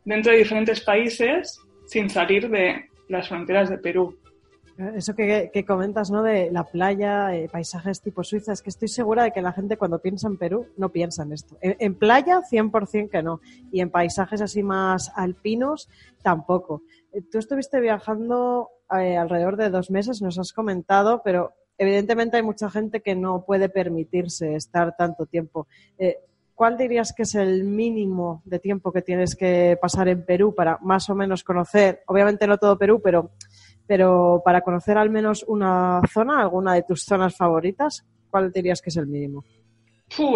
dentro 0.04 0.32
de 0.32 0.38
diferentes 0.38 0.80
países 0.80 1.56
sin 1.86 2.10
salir 2.10 2.50
de 2.50 2.88
las 3.08 3.28
fronteras 3.28 3.70
de 3.70 3.78
Perú. 3.78 4.18
Eso 4.96 5.14
que, 5.14 5.64
comentas, 5.64 6.10
¿no? 6.10 6.24
De 6.24 6.50
la 6.50 6.64
playa, 6.64 7.32
eh, 7.32 7.48
paisajes 7.48 8.00
tipo 8.00 8.24
Suiza, 8.24 8.54
es 8.54 8.62
que 8.62 8.70
estoy 8.70 8.88
segura 8.88 9.22
de 9.22 9.30
que 9.30 9.40
la 9.40 9.52
gente 9.52 9.76
cuando 9.76 10.00
piensa 10.00 10.26
en 10.26 10.36
Perú 10.36 10.66
no 10.76 10.88
piensa 10.88 11.22
en 11.22 11.32
esto. 11.32 11.56
En, 11.60 11.94
playa, 11.94 12.40
100% 12.40 13.08
que 13.08 13.22
no. 13.22 13.40
Y 13.70 13.82
en 13.82 13.90
paisajes 13.90 14.40
así 14.40 14.64
más 14.64 15.12
alpinos, 15.14 15.88
tampoco. 16.22 16.82
Eh, 17.12 17.22
tú 17.30 17.38
estuviste 17.38 17.78
viajando 17.80 18.68
alrededor 18.88 19.56
de 19.56 19.70
dos 19.70 19.92
meses, 19.92 20.20
nos 20.20 20.40
has 20.40 20.52
comentado, 20.52 21.22
pero 21.24 21.52
evidentemente 21.82 22.36
hay 22.36 22.42
mucha 22.42 22.70
gente 22.70 23.00
que 23.00 23.14
no 23.14 23.44
puede 23.44 23.68
permitirse 23.68 24.54
estar 24.54 24.96
tanto 24.96 25.26
tiempo. 25.26 25.66
Eh, 25.98 26.18
¿Cuál 26.54 26.76
dirías 26.76 27.12
que 27.12 27.22
es 27.22 27.34
el 27.34 27.64
mínimo 27.64 28.42
de 28.44 28.58
tiempo 28.58 28.92
que 28.92 29.02
tienes 29.02 29.34
que 29.34 29.76
pasar 29.80 30.08
en 30.08 30.24
Perú 30.24 30.54
para 30.54 30.78
más 30.82 31.08
o 31.10 31.14
menos 31.14 31.42
conocer, 31.42 32.02
obviamente 32.06 32.46
no 32.46 32.58
todo 32.58 32.78
Perú, 32.78 33.00
pero, 33.02 33.32
pero 33.86 34.42
para 34.44 34.60
conocer 34.60 34.96
al 34.96 35.10
menos 35.10 35.44
una 35.48 36.00
zona, 36.12 36.40
alguna 36.40 36.74
de 36.74 36.82
tus 36.82 37.02
zonas 37.02 37.36
favoritas? 37.36 38.06
¿Cuál 38.30 38.52
dirías 38.52 38.80
que 38.80 38.90
es 38.90 38.96
el 38.96 39.06
mínimo? 39.06 39.44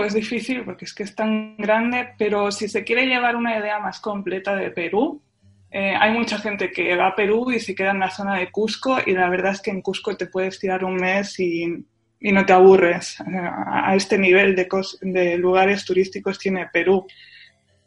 es 0.05 0.15
difícil 0.15 0.65
porque 0.65 0.87
es 0.87 0.95
que 0.95 1.03
es 1.03 1.15
tan 1.15 1.57
grande, 1.57 2.09
pero 2.19 2.51
si 2.51 2.67
se 2.67 2.83
quiere 2.83 3.07
llevar 3.07 3.37
una 3.37 3.59
idea 3.59 3.79
más 3.79 4.01
completa 4.01 4.57
de 4.57 4.71
Perú, 4.71 5.23
eh, 5.79 5.95
hay 5.95 6.11
mucha 6.11 6.39
gente 6.39 6.73
que 6.73 6.97
va 6.97 7.09
a 7.09 7.15
Perú 7.15 7.51
y 7.51 7.61
se 7.61 7.75
queda 7.75 7.91
en 7.91 7.99
la 7.99 8.09
zona 8.09 8.37
de 8.37 8.51
Cusco 8.51 8.97
y 9.05 9.13
la 9.13 9.29
verdad 9.29 9.53
es 9.53 9.61
que 9.61 9.71
en 9.71 9.83
Cusco 9.83 10.17
te 10.17 10.25
puedes 10.25 10.59
tirar 10.59 10.83
un 10.83 10.95
mes 10.97 11.39
y, 11.39 11.67
y 12.19 12.33
no 12.33 12.47
te 12.47 12.55
aburres. 12.55 13.19
A 13.21 13.95
este 13.95 14.17
nivel 14.17 14.57
de, 14.57 14.67
de, 15.03 15.37
lugares 15.37 15.85
turísticos 15.85 16.39
tiene 16.39 16.71
Perú. 16.73 17.07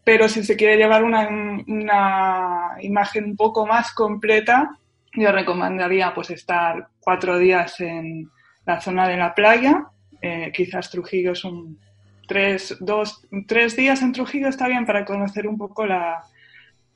Pero 0.03 0.29
si 0.29 0.43
se 0.43 0.55
quiere 0.55 0.77
llevar 0.77 1.03
una, 1.03 1.27
una, 1.65 2.75
imagen 2.79 3.25
un 3.25 3.35
poco 3.35 3.65
más 3.65 3.91
completa, 3.91 4.69
yo 5.13 5.31
recomendaría 5.31 6.13
pues 6.13 6.29
estar 6.29 6.89
cuatro 6.99 7.39
días 7.39 7.79
en 7.79 8.29
la 8.67 8.79
zona 8.79 9.07
de 9.07 9.17
la 9.17 9.33
playa. 9.33 9.85
Eh, 10.21 10.51
quizás 10.53 10.91
Trujillo 10.91 11.31
es 11.31 11.43
un, 11.43 11.79
tres, 12.27 12.77
dos, 12.81 13.25
tres 13.47 13.75
días 13.75 14.03
en 14.03 14.11
Trujillo 14.11 14.47
está 14.47 14.67
bien 14.67 14.85
para 14.85 15.05
conocer 15.05 15.47
un 15.47 15.57
poco 15.57 15.87
la, 15.87 16.23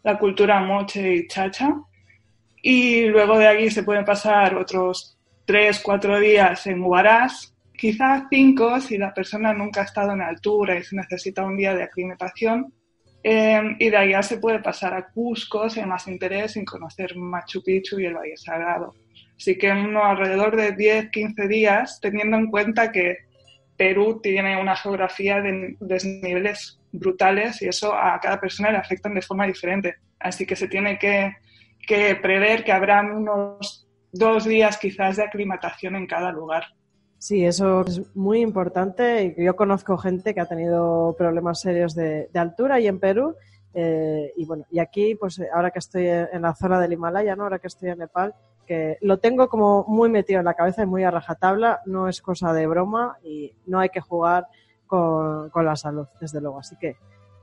la 0.04 0.18
cultura 0.18 0.60
moche 0.60 1.16
y 1.16 1.28
chacha. 1.28 1.74
Y 2.62 3.06
luego 3.06 3.38
de 3.38 3.48
allí 3.48 3.70
se 3.70 3.84
pueden 3.84 4.06
pasar 4.06 4.56
otros 4.56 5.18
tres, 5.46 5.82
cuatro 5.84 6.20
días 6.20 6.66
en 6.68 6.82
Huaraz, 6.82 7.54
quizás 7.78 8.24
cinco 8.30 8.80
si 8.80 8.98
la 8.98 9.14
persona 9.14 9.54
nunca 9.54 9.82
ha 9.82 9.86
estado 9.86 10.14
en 10.14 10.22
altura 10.22 10.78
y 10.78 10.84
se 10.84 10.96
necesita 10.96 11.44
un 11.44 11.58
día 11.58 11.74
de 11.74 11.84
aclimatación. 11.84 12.74
Em, 13.26 13.78
y 13.80 13.90
de 13.90 13.98
allá 13.98 14.22
se 14.22 14.38
puede 14.38 14.60
pasar 14.60 14.94
a 14.94 15.08
Cusco 15.08 15.70
si 15.70 15.80
hay 15.80 15.86
más 15.86 16.08
interés 16.08 16.58
en 16.58 16.66
conocer 16.66 17.16
Machu 17.16 17.64
Picchu 17.64 18.00
y 18.00 18.06
el 18.06 18.16
Valle 18.16 18.36
Sagrado. 18.36 18.94
Así 19.38 19.58
que 19.58 19.72
uno 19.72 20.04
alrededor 20.04 20.56
de 20.58 20.74
10, 20.74 21.10
15 21.10 21.48
días, 21.48 22.00
teniendo 22.02 22.38
en 22.38 22.48
cuenta 22.48 22.92
que 22.92 23.18
Perú 23.78 24.20
tiene 24.22 24.62
una 24.62 24.76
geografía 24.76 25.42
de 25.42 25.76
desniveles 25.80 26.80
brutales 26.94 27.62
y 27.62 27.68
eso 27.68 27.94
a 27.94 28.20
cada 28.22 28.40
persona 28.40 28.72
le 28.72 28.78
afectan 28.78 29.14
de 29.14 29.22
forma 29.22 29.46
diferente. 29.46 29.96
Así 30.20 30.46
que 30.46 30.56
se 30.56 30.68
tiene 30.68 30.98
que, 30.98 31.34
prever 32.22 32.64
que 32.64 32.72
habrá 32.72 33.02
unos 33.02 33.88
dos 34.12 34.46
días 34.46 34.78
quizás 34.78 35.18
de 35.18 35.24
aclimatación 35.24 35.96
en 35.96 36.08
cada 36.08 36.32
lugar. 36.32 36.64
Sí, 37.18 37.44
eso 37.46 37.82
es 37.82 38.16
muy 38.16 38.42
importante. 38.42 39.36
Yo 39.38 39.56
conozco 39.56 39.98
gente 39.98 40.34
que 40.34 40.42
ha 40.42 40.46
tenido 40.46 41.16
problemas 41.18 41.62
serios 41.62 41.96
de, 41.96 42.30
altura 42.36 42.80
y 42.80 42.88
en 42.88 43.00
Perú. 43.00 43.36
Eh, 43.74 44.32
y 44.38 44.46
bueno, 44.46 44.66
y 44.70 44.80
aquí, 44.80 45.16
pues 45.16 45.42
ahora 45.54 45.72
que 45.72 45.80
estoy 45.80 46.08
en 46.08 46.42
la 46.44 46.54
zona 46.54 46.80
del 46.80 46.94
Himalaya, 46.94 47.36
¿no? 47.36 47.44
ahora 47.44 47.60
que 47.60 47.68
estoy 47.68 47.90
en 47.90 47.98
Nepal, 47.98 48.36
que 48.68 48.98
lo 49.02 49.18
tengo 49.18 49.50
como 49.50 49.84
muy 49.88 50.10
metido 50.10 50.40
en 50.40 50.46
la 50.46 50.54
cabeza 50.54 50.84
y 50.84 50.86
muy 50.86 51.04
a 51.04 51.12
rajatabla, 51.12 51.82
no 51.86 52.08
es 52.08 52.22
cosa 52.22 52.54
de 52.54 52.68
broma 52.68 53.18
y 53.24 53.56
no 53.66 53.80
hay 53.80 53.90
que 53.90 54.00
jugar 54.00 54.48
con, 54.94 55.66
la 55.66 55.76
salud, 55.76 56.08
desde 56.20 56.40
luego. 56.40 56.60
Así 56.60 56.76
que 56.76 56.98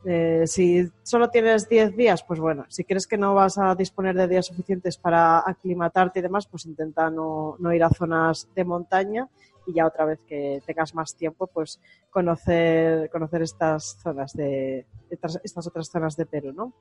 eh, 0.05 0.45
si 0.47 0.89
solo 1.03 1.31
tienes 1.31 1.69
10 1.69 1.97
días, 1.97 2.23
pues 2.23 2.39
bueno, 2.39 2.65
si 2.69 2.85
crees 2.85 3.07
que 3.07 3.19
no 3.19 3.35
vas 3.35 3.59
a 3.59 3.75
disponer 3.75 4.15
de 4.15 4.29
días 4.29 4.47
suficientes 4.47 4.97
para 4.97 5.41
aclimatarte 5.41 6.21
y 6.21 6.23
demás, 6.23 6.47
pues 6.47 6.65
intenta 6.67 7.11
no, 7.11 7.57
no 7.59 7.73
ir 7.73 7.83
a 7.83 7.91
zonas 7.91 8.49
de 8.55 8.65
montaña 8.65 9.29
y 9.67 9.75
ya 9.75 9.87
otra 9.87 10.05
vez 10.05 10.21
que 10.29 10.63
tengas 10.65 10.95
más 10.95 11.17
tiempo, 11.17 11.49
pues 11.49 11.81
conocer, 12.09 13.11
conocer 13.11 13.43
estas 13.43 13.99
zonas 14.01 14.33
de, 14.33 14.87
estas, 15.11 15.41
estas 15.43 15.67
otras 15.67 15.89
zonas 15.89 16.17
de 16.17 16.27
Perú, 16.27 16.53
¿no? 16.53 16.73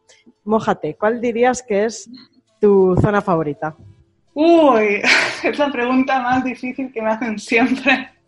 Mójate, 0.43 0.95
¿cuál 0.95 1.19
dirías 1.19 1.63
que 1.63 1.85
es 1.85 2.09
tu 2.61 2.95
zona 3.01 3.21
favorita? 3.21 3.75
Uy, 4.33 5.01
es 5.43 5.57
la 5.57 5.71
pregunta 5.71 6.21
más 6.21 6.43
difícil 6.43 6.91
que 6.93 7.01
me 7.01 7.09
hacen 7.09 7.39
siempre. 7.39 8.18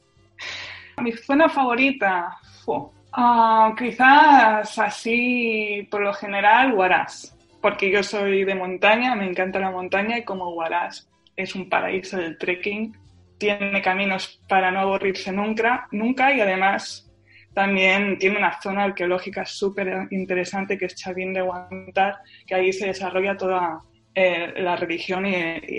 Mi 1.01 1.11
zona 1.13 1.49
favorita, 1.49 2.37
uh, 2.67 3.75
quizás 3.75 4.77
así, 4.79 5.87
por 5.89 6.01
lo 6.01 6.13
general, 6.13 6.73
Huaraz, 6.73 7.35
porque 7.61 7.91
yo 7.91 8.03
soy 8.03 8.43
de 8.43 8.55
montaña, 8.55 9.15
me 9.15 9.27
encanta 9.27 9.59
la 9.59 9.71
montaña 9.71 10.17
y 10.17 10.23
como 10.23 10.49
Huaraz 10.49 11.09
es 11.35 11.55
un 11.55 11.69
paraíso 11.69 12.17
del 12.17 12.37
trekking, 12.37 12.95
tiene 13.37 13.81
caminos 13.81 14.39
para 14.47 14.69
no 14.69 14.81
aburrirse 14.81 15.31
nunca, 15.31 15.87
nunca 15.91 16.31
y 16.33 16.41
además 16.41 17.11
también 17.53 18.17
tiene 18.19 18.37
una 18.37 18.61
zona 18.61 18.83
arqueológica 18.83 19.45
súper 19.45 20.07
interesante 20.11 20.77
que 20.77 20.85
es 20.85 20.95
Chavín 20.95 21.33
de 21.33 21.41
Guantar, 21.41 22.19
que 22.45 22.55
ahí 22.55 22.71
se 22.71 22.87
desarrolla 22.87 23.35
toda 23.35 23.79
eh, 24.13 24.53
la 24.57 24.75
religión 24.75 25.25
y, 25.25 25.33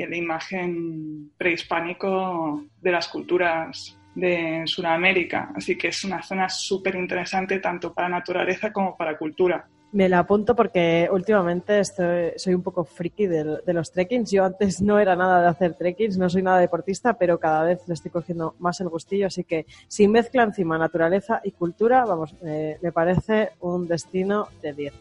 la 0.07 0.17
imagen 0.17 1.31
prehispánico 1.37 2.64
de 2.81 2.91
las 2.91 3.09
culturas 3.09 3.97
de 4.14 4.62
Sudamérica. 4.66 5.52
Así 5.54 5.76
que 5.76 5.88
es 5.88 6.04
una 6.04 6.23
zona 6.23 6.49
súper 6.49 6.95
interesante 6.97 7.59
tanto 7.59 7.92
para 7.92 8.09
naturaleza 8.09 8.73
como 8.73 8.97
para 8.97 9.16
cultura. 9.16 9.66
Me 9.92 10.09
la 10.09 10.21
apunto 10.21 10.57
porque 10.57 11.07
últimamente 11.12 11.78
estoy, 11.78 12.33
soy 12.37 12.54
un 12.54 12.62
poco 12.62 12.83
friki 12.83 13.26
de, 13.26 13.61
los 13.66 13.92
trekkings. 13.92 14.31
Yo 14.31 14.42
antes 14.42 14.81
no 14.81 14.99
era 14.99 15.14
nada 15.14 15.42
de 15.42 15.49
hacer 15.49 15.75
trekkings, 15.75 16.16
no 16.16 16.31
soy 16.31 16.42
nada 16.42 16.61
deportista, 16.61 17.12
pero 17.12 17.38
cada 17.38 17.64
vez 17.64 17.87
le 17.87 17.95
estoy 17.95 18.11
cogiendo 18.11 18.54
más 18.59 18.81
el 18.81 18.88
gustillo. 18.88 19.26
Así 19.26 19.45
que 19.45 19.66
si 19.88 20.09
mezcla 20.09 20.45
encima 20.45 20.78
naturaleza 20.78 21.42
y 21.45 21.52
cultura, 21.52 22.07
vamos, 22.07 22.35
eh, 22.42 22.78
me 22.81 22.90
parece 22.90 23.50
un 23.61 23.87
destino 23.87 24.49
de 24.62 24.73
10. 24.73 24.95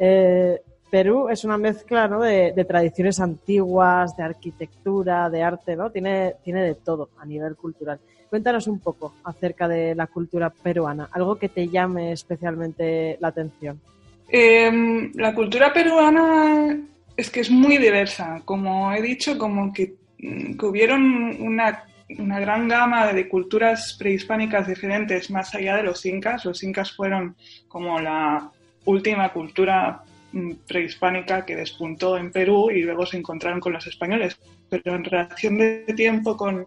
Eh, 0.00 0.60
Perú 0.90 1.28
es 1.28 1.44
una 1.44 1.58
mezcla 1.58 2.08
¿no? 2.08 2.20
de, 2.20 2.64
tradiciones 2.68 3.18
antiguas, 3.20 4.16
de 4.16 4.22
arquitectura, 4.22 5.28
de 5.30 5.42
arte, 5.42 5.74
¿no? 5.76 5.90
Tiene, 5.90 6.36
tiene 6.42 6.62
de 6.62 6.74
todo 6.74 7.10
a 7.18 7.26
nivel 7.26 7.56
cultural. 7.56 7.98
Cuéntanos 8.34 8.66
un 8.66 8.80
poco 8.80 9.14
acerca 9.22 9.68
de 9.68 9.94
la 9.94 10.08
cultura 10.08 10.50
peruana, 10.50 11.08
algo 11.12 11.36
que 11.36 11.48
te 11.48 11.68
llame 11.68 12.10
especialmente 12.10 13.16
la 13.20 13.28
atención. 13.28 13.80
Em, 14.28 15.12
la 15.14 15.32
cultura 15.32 15.72
peruana 15.72 16.76
es 17.16 17.30
que 17.30 17.38
es 17.38 17.50
muy 17.52 17.78
diversa. 17.78 18.42
Como 18.44 18.92
he 18.92 19.00
dicho, 19.00 19.38
como 19.38 19.72
que, 19.72 19.94
mm, 20.18 20.56
que 20.56 20.66
hubieron 20.66 21.36
una, 21.42 21.84
gran 22.08 22.66
gama 22.66 23.12
de 23.12 23.28
culturas 23.28 23.94
prehispánicas 23.96 24.66
diferentes 24.66 25.30
más 25.30 25.54
allá 25.54 25.76
de 25.76 25.84
los 25.84 26.04
incas. 26.04 26.44
Los 26.44 26.64
incas 26.64 26.90
fueron 26.90 27.36
como 27.68 28.00
la 28.00 28.50
última 28.84 29.32
cultura 29.32 30.02
Mm, 30.34 30.54
prehispánica 30.66 31.46
que 31.46 31.54
despuntó 31.54 32.16
en 32.16 32.32
Perú 32.32 32.68
y 32.68 32.82
luego 32.82 33.06
se 33.06 33.16
encontraron 33.16 33.60
con 33.60 33.72
los 33.72 33.86
españoles. 33.86 34.36
Pero 34.68 34.96
en 34.96 35.04
relación 35.04 35.56
de 35.56 35.84
tiempo 35.94 36.36
con, 36.36 36.66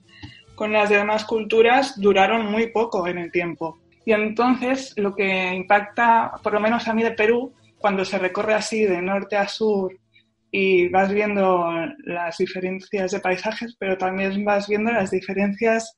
con 0.58 0.74
las 0.74 0.90
demás 0.90 1.24
culturas 1.24 2.02
duraron 2.02 2.52
muy 2.52 2.68
poco 2.72 3.08
en 3.08 3.20
el 3.20 3.32
tiempo. 3.32 3.80
Y 4.06 4.12
entonces 4.12 4.94
lo 4.98 5.16
que 5.16 5.54
impacta, 5.54 6.34
por 6.44 6.54
lo 6.54 6.60
menos 6.60 6.88
a 6.88 6.94
mí 6.94 7.04
de 7.04 7.12
Perú, 7.12 7.54
cuando 7.78 8.04
se 8.04 8.18
recorre 8.18 8.56
así 8.56 8.84
de 8.84 9.02
norte 9.02 9.38
a 9.38 9.48
sur 9.48 9.98
y 10.52 10.90
vas 10.90 11.14
viendo 11.14 11.70
las 12.00 12.38
diferencias 12.38 13.12
de 13.12 13.20
paisajes, 13.20 13.78
pero 13.80 13.98
también 13.98 14.44
vas 14.44 14.68
viendo 14.68 14.92
las 14.92 15.12
diferencias 15.12 15.98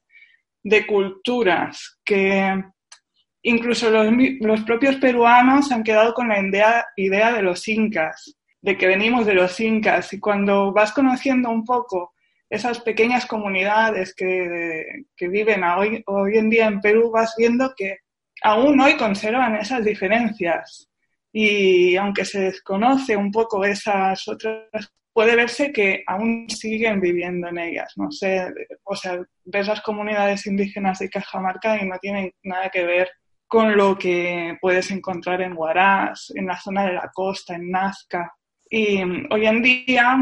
de 0.62 0.86
culturas 0.86 2.00
que 2.04 2.62
Incluso 3.42 3.90
los, 3.90 4.62
propios 4.62 4.98
peruanos 4.98 5.72
han 5.72 5.84
quedado 5.84 6.14
con 6.14 6.28
la 6.28 6.42
idea, 6.42 6.86
idea 6.98 7.32
de 7.32 7.42
los 7.42 7.68
incas, 7.70 8.36
de 8.62 8.78
que 8.78 8.88
venimos 8.88 9.26
de 9.26 9.34
los 9.34 9.58
incas. 9.62 10.12
Y 10.12 10.20
cuando 10.20 10.74
vas 10.74 10.92
conociendo 10.92 11.50
un 11.50 11.64
poco 11.64 12.14
esas 12.50 12.80
pequeñas 12.82 13.26
comunidades 13.26 14.14
que, 14.16 15.04
que 15.16 15.28
viven 15.28 15.64
hoy, 15.64 16.04
hoy 16.08 16.38
en 16.38 16.50
día 16.50 16.66
en 16.66 16.82
Perú, 16.82 17.12
vas 17.12 17.36
viendo 17.38 17.74
que 17.76 17.98
aún 18.42 18.80
hoy 18.80 18.98
conservan 18.98 19.56
esas 19.56 19.84
diferencias. 19.84 20.88
Y 21.32 21.96
aunque 21.96 22.26
se 22.26 22.40
desconoce 22.40 23.16
un 23.16 23.32
poco 23.32 23.64
esas 23.64 24.28
otras, 24.28 24.92
puede 25.14 25.36
verse 25.36 25.72
que 25.72 26.04
aún 26.08 26.50
siguen 26.50 27.00
viviendo 27.00 27.50
en 27.50 27.60
ellas. 27.60 27.94
No 27.98 28.12
sé, 28.12 28.48
o 28.84 28.96
sea, 28.96 29.22
ves 29.46 29.68
las 29.68 29.82
comunidades 29.82 30.48
indígenas 30.48 31.00
de 31.00 31.10
Cajamarca 31.10 31.78
y 31.82 31.88
no 31.88 31.98
tienen 32.00 32.32
nada 32.44 32.70
que 32.70 32.84
ver 32.86 33.10
con 33.48 33.76
lo 33.76 33.98
que 33.98 34.58
puedes 34.62 34.92
encontrar 34.92 35.42
en 35.42 35.58
Huaraz, 35.58 36.32
en 36.36 36.46
la 36.46 36.60
zona 36.60 36.86
de 36.86 36.94
la 36.94 37.12
costa, 37.14 37.56
en 37.56 37.70
Nazca. 37.72 38.32
Y 38.70 39.04
mm, 39.04 39.28
hoy 39.32 39.46
en 39.46 39.62
día, 39.62 40.18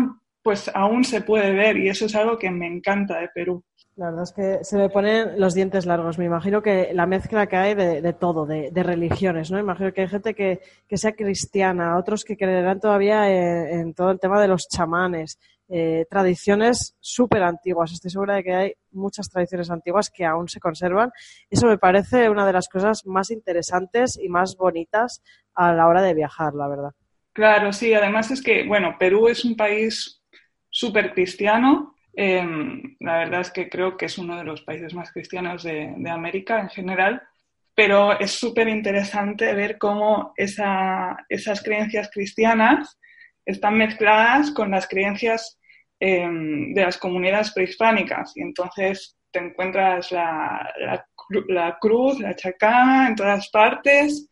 pues 0.48 0.72
aún 0.74 1.04
se 1.04 1.20
puede 1.20 1.52
ver 1.52 1.76
y 1.76 1.90
eso 1.90 2.06
es 2.06 2.16
algo 2.16 2.38
que 2.38 2.50
me 2.50 2.68
encanta 2.68 3.20
de 3.20 3.28
Perú. 3.28 3.66
La 3.98 4.06
verdad 4.06 4.24
es 4.24 4.32
que 4.32 4.64
se 4.64 4.78
me 4.78 4.88
ponen 4.88 5.38
los 5.38 5.54
dientes 5.54 5.86
largos. 5.86 6.18
Me 6.18 6.24
imagino 6.24 6.62
que 6.62 6.92
la 6.94 7.06
mezcla 7.06 7.48
que 7.48 7.58
hay 7.58 7.76
de, 7.76 8.14
todo, 8.14 8.46
de, 8.46 8.72
religiones, 8.82 9.52
¿no? 9.52 9.60
Imagino 9.60 9.92
que 9.92 10.04
hay 10.04 10.08
gente 10.08 10.34
que, 10.34 10.62
sea 10.96 11.12
cristiana, 11.12 11.98
otros 11.98 12.24
que 12.24 12.38
creerán 12.38 12.80
todavía 12.80 13.30
en, 13.30 13.94
todo 13.94 14.10
el 14.12 14.22
tema 14.22 14.42
de 14.42 14.48
los 14.48 14.70
chamanes, 14.70 15.38
eh, 15.68 16.06
tradiciones 16.10 16.96
súper 17.02 17.44
antiguas. 17.44 17.92
Estoy 17.92 18.12
segura 18.12 18.36
de 18.36 18.44
que 18.46 18.56
hay 18.56 18.74
muchas 18.92 19.30
tradiciones 19.30 19.70
antiguas 19.70 20.10
que 20.10 20.24
aún 20.24 20.48
se 20.48 20.62
conservan. 20.62 21.12
Eso 21.50 21.68
me 21.68 21.78
parece 21.78 22.30
una 22.30 22.48
de 22.48 22.54
las 22.54 22.70
cosas 22.70 23.06
más 23.06 23.32
interesantes 23.32 24.18
y 24.18 24.30
más 24.30 24.56
bonitas 24.56 25.22
a 25.56 25.74
la 25.74 25.88
hora 25.88 26.02
de 26.02 26.14
viajar, 26.14 26.54
la 26.54 26.70
verdad. 26.70 26.92
Claro, 27.34 27.74
sí. 27.74 27.94
Además 27.94 28.32
es 28.32 28.42
que, 28.42 28.66
bueno, 28.66 28.96
Perú 28.98 29.28
es 29.28 29.44
un 29.44 29.58
país 29.58 30.17
súper 30.70 31.14
cristiano. 31.14 31.96
Em, 32.14 32.96
la 33.00 33.20
verdad 33.20 33.42
es 33.42 33.52
que 33.52 33.70
creo 33.70 33.96
que 33.96 34.06
es 34.06 34.18
uno 34.18 34.38
de 34.38 34.44
los 34.44 34.62
países 34.62 34.94
más 34.94 35.12
cristianos 35.12 35.64
de, 35.64 35.96
América 36.10 36.60
en 36.60 36.70
general 36.70 37.22
pero 37.78 38.20
es 38.20 38.32
súper 38.32 38.68
interesante 38.70 39.54
ver 39.54 39.78
cómo 39.78 40.34
esas 40.36 41.62
creencias 41.64 42.10
cristianas 42.12 42.98
están 43.46 43.78
mezcladas 43.78 44.50
con 44.50 44.72
las 44.72 44.88
creencias 44.88 45.60
em, 46.00 46.74
de 46.74 46.82
las 46.82 46.98
comunidades 46.98 47.52
prehispánicas. 47.52 48.34
Y 48.36 48.42
entonces 48.42 49.18
te 49.32 49.40
encuentras 49.40 50.12
la, 50.12 51.06
cruz, 51.80 52.20
la 52.20 52.36
chacana 52.36 53.10
en 53.10 53.16
todas 53.16 53.48
partes. 53.50 54.28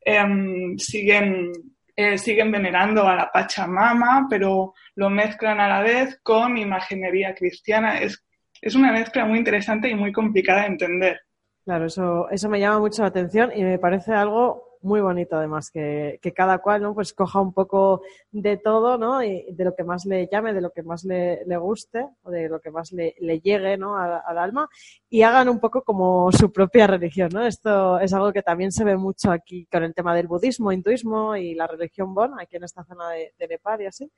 Em, 0.00 0.78
siguen, 0.78 1.50
eh, 1.96 2.18
siguen 2.18 2.50
venerando 2.50 3.06
a 3.06 3.14
la 3.14 3.30
Pachamama, 3.30 4.26
pero 4.28 4.74
lo 4.96 5.10
mezclan 5.10 5.60
a 5.60 5.68
la 5.68 5.82
vez 5.82 6.18
con 6.22 6.56
imaginería 6.56 7.34
cristiana. 7.34 7.98
Es, 7.98 8.24
es 8.60 8.74
una 8.74 8.92
mezcla 8.92 9.24
muy 9.24 9.38
interesante 9.38 9.88
y 9.88 9.94
muy 9.94 10.12
complicada 10.12 10.62
de 10.62 10.66
entender. 10.68 11.20
Claro, 11.64 11.86
eso, 11.86 12.28
eso 12.30 12.48
me 12.48 12.60
llama 12.60 12.80
mucho 12.80 13.02
la 13.02 13.08
atención 13.08 13.50
y 13.54 13.62
me 13.62 13.78
parece 13.78 14.12
algo 14.12 14.73
muy 14.84 15.00
bonito 15.00 15.36
además, 15.36 15.70
que, 15.70 16.20
cada 16.34 16.58
cual 16.58 16.82
¿no? 16.82 16.94
pues 16.94 17.12
coja 17.12 17.40
un 17.40 17.52
poco 17.52 18.02
de 18.30 18.56
todo, 18.56 18.98
¿no? 18.98 19.22
Y 19.22 19.46
de 19.52 19.64
lo 19.64 19.74
que 19.74 19.84
más 19.84 20.04
le 20.04 20.28
llame, 20.30 20.52
de 20.52 20.60
lo 20.60 20.70
que 20.70 20.82
más 20.82 21.04
le, 21.04 21.44
guste, 21.56 22.06
o 22.22 22.30
de 22.30 22.48
lo 22.48 22.60
que 22.60 22.70
más 22.70 22.92
le, 22.92 23.14
llegue 23.40 23.76
¿no? 23.76 23.96
al, 23.96 24.38
alma, 24.38 24.68
y 25.08 25.22
hagan 25.22 25.48
un 25.48 25.58
poco 25.58 25.82
como 25.82 26.30
su 26.32 26.52
propia 26.52 26.86
religión, 26.86 27.30
¿no? 27.32 27.44
Esto 27.46 27.98
es 27.98 28.12
algo 28.12 28.32
que 28.32 28.42
también 28.42 28.72
se 28.72 28.84
ve 28.84 28.96
mucho 28.96 29.30
aquí 29.30 29.66
con 29.70 29.82
el 29.82 29.94
tema 29.94 30.14
del 30.14 30.26
budismo, 30.26 30.70
hinduismo 30.70 31.36
y 31.36 31.54
la 31.54 31.66
religión 31.66 32.14
Bon, 32.14 32.38
aquí 32.38 32.56
en 32.56 32.64
esta 32.64 32.84
zona 32.84 33.10
de, 33.10 33.34
de 33.38 33.48
Nepal 33.48 33.80
y 33.82 33.86
así 33.86 34.10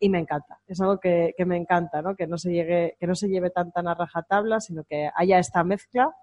y 0.00 0.08
me 0.08 0.18
encanta. 0.18 0.60
Es 0.66 0.80
algo 0.80 1.00
que, 1.00 1.34
que, 1.36 1.44
me 1.44 1.56
encanta, 1.56 2.02
¿no? 2.02 2.14
Que 2.14 2.26
no 2.26 2.38
se 2.38 2.52
llegue, 2.52 2.96
que 3.00 3.06
no 3.06 3.14
se 3.14 3.28
lleve 3.28 3.50
tan 3.50 3.72
tan 3.72 3.88
a 3.88 3.94
rajatabla, 3.94 4.60
sino 4.60 4.84
que 4.84 5.10
haya 5.14 5.38
esta 5.38 5.64
mezcla 5.64 6.14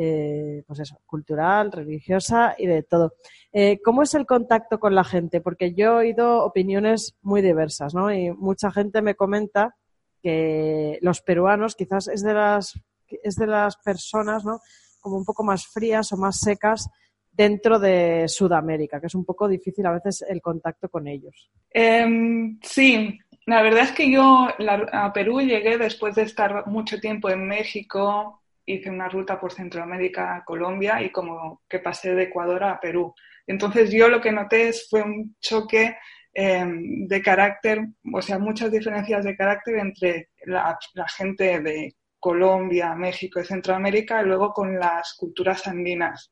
eh, 0.00 0.62
pues 0.64 0.78
eso, 0.78 1.00
cultural, 1.06 1.72
religiosa 1.72 2.54
y 2.56 2.66
de 2.66 2.84
todo. 2.84 3.14
Eh, 3.52 3.80
¿Cómo 3.84 4.04
es 4.04 4.14
el 4.14 4.26
contacto 4.26 4.78
con 4.78 4.94
la 4.94 5.02
gente? 5.02 5.40
Porque 5.40 5.74
yo 5.74 5.86
he 5.86 6.06
oído 6.06 6.44
opiniones 6.44 7.16
muy 7.20 7.42
diversas, 7.42 7.94
¿no? 7.94 8.12
Y 8.12 8.30
mucha 8.30 8.70
gente 8.70 9.02
me 9.02 9.16
comenta 9.16 9.74
que 10.22 11.00
los 11.02 11.20
peruanos 11.20 11.74
quizás 11.74 12.06
es 12.06 12.22
de 12.22 12.32
las, 12.32 12.78
es 13.08 13.34
de 13.34 13.48
las 13.48 13.76
personas, 13.78 14.44
¿no? 14.44 14.60
Como 15.00 15.16
un 15.16 15.24
poco 15.24 15.42
más 15.42 15.66
frías 15.66 16.12
o 16.12 16.16
más 16.16 16.38
secas 16.38 16.88
dentro 17.32 17.80
de 17.80 18.26
Sudamérica, 18.28 19.00
que 19.00 19.08
es 19.08 19.16
un 19.16 19.24
poco 19.24 19.48
difícil 19.48 19.84
a 19.86 19.92
veces 19.92 20.24
el 20.28 20.40
contacto 20.40 20.88
con 20.88 21.08
ellos. 21.08 21.50
Em, 21.70 22.60
sí, 22.62 23.18
la 23.46 23.62
verdad 23.62 23.82
es 23.82 23.90
que 23.90 24.08
yo 24.08 24.46
a 24.92 25.12
Perú 25.12 25.40
llegué 25.40 25.76
después 25.76 26.14
de 26.14 26.22
estar 26.22 26.68
mucho 26.68 27.00
tiempo 27.00 27.30
en 27.30 27.48
México, 27.48 28.42
hice 28.68 28.90
una 28.90 29.08
ruta 29.08 29.40
por 29.40 29.52
Centroamérica 29.52 30.42
Colombia 30.44 31.02
y 31.02 31.10
como 31.10 31.62
que 31.68 31.78
pasé 31.78 32.14
de 32.14 32.24
Ecuador 32.24 32.64
a 32.64 32.78
Perú. 32.78 33.14
Entonces 33.46 33.90
yo 33.90 34.08
lo 34.08 34.20
que 34.20 34.30
noté 34.30 34.72
fue 34.88 35.02
un 35.02 35.36
choque 35.40 35.96
em, 36.34 37.06
de 37.06 37.22
carácter, 37.22 37.80
o 38.12 38.20
sea, 38.20 38.38
muchas 38.38 38.70
diferencias 38.70 39.24
de 39.24 39.36
carácter 39.36 39.76
entre 39.78 40.28
la, 40.44 40.78
gente 41.16 41.60
de 41.60 41.96
Colombia, 42.20 42.94
México 42.94 43.40
y 43.40 43.44
Centroamérica 43.44 44.20
y 44.22 44.26
luego 44.26 44.52
con 44.52 44.78
las 44.78 45.14
culturas 45.14 45.66
andinas. 45.66 46.30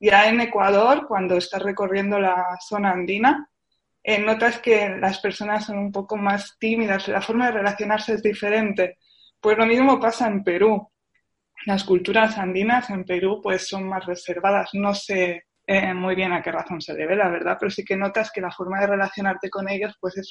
Ya 0.00 0.28
en 0.28 0.40
Ecuador, 0.40 1.06
cuando 1.06 1.36
estás 1.36 1.62
recorriendo 1.62 2.18
la 2.18 2.58
zona 2.60 2.90
andina, 2.90 3.48
eh, 4.02 4.18
notas 4.18 4.58
que 4.58 4.88
las 5.00 5.20
personas 5.20 5.66
son 5.66 5.78
un 5.78 5.92
poco 5.92 6.16
más 6.16 6.56
tímidas, 6.58 7.08
la 7.08 7.22
forma 7.22 7.46
de 7.46 7.52
relacionarse 7.52 8.14
es 8.14 8.22
diferente. 8.22 8.98
Pues 9.40 9.56
lo 9.56 9.66
mismo 9.66 10.00
pasa 10.00 10.26
en 10.26 10.42
Perú 10.42 10.90
las 11.64 11.84
culturas 11.84 12.38
andinas 12.38 12.90
en 12.90 13.04
Perú 13.04 13.40
pues 13.42 13.68
son 13.68 13.88
más 13.88 14.04
reservadas. 14.04 14.70
No 14.74 14.94
sé 14.94 15.44
eh, 15.66 15.94
muy 15.94 16.14
bien 16.14 16.32
a 16.32 16.42
qué 16.42 16.52
razón 16.52 16.80
se 16.80 16.94
debe, 16.94 17.16
la 17.16 17.28
verdad, 17.28 17.56
pero 17.58 17.70
sí 17.70 17.84
que 17.84 17.96
notas 17.96 18.30
que 18.30 18.40
la 18.40 18.52
forma 18.52 18.80
de 18.80 18.86
relacionarte 18.86 19.50
con 19.50 19.68
ellos 19.68 19.96
pues 20.00 20.16
es, 20.16 20.30